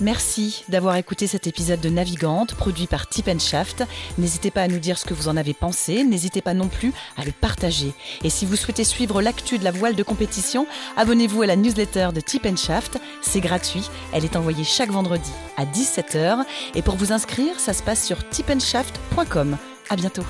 [0.00, 3.82] Merci d'avoir écouté cet épisode de Navigante produit par Tip Shaft.
[4.18, 6.92] N'hésitez pas à nous dire ce que vous en avez pensé, n'hésitez pas non plus
[7.16, 7.94] à le partager.
[8.22, 10.66] Et si vous souhaitez suivre l'actu de la voile de compétition,
[10.98, 15.64] abonnez-vous à la newsletter de Tip Shaft, c'est gratuit, elle est envoyée chaque vendredi à
[15.64, 16.44] 17h
[16.74, 19.56] et pour vous inscrire, ça se passe sur tipenshaft.com.
[19.88, 20.24] À bientôt.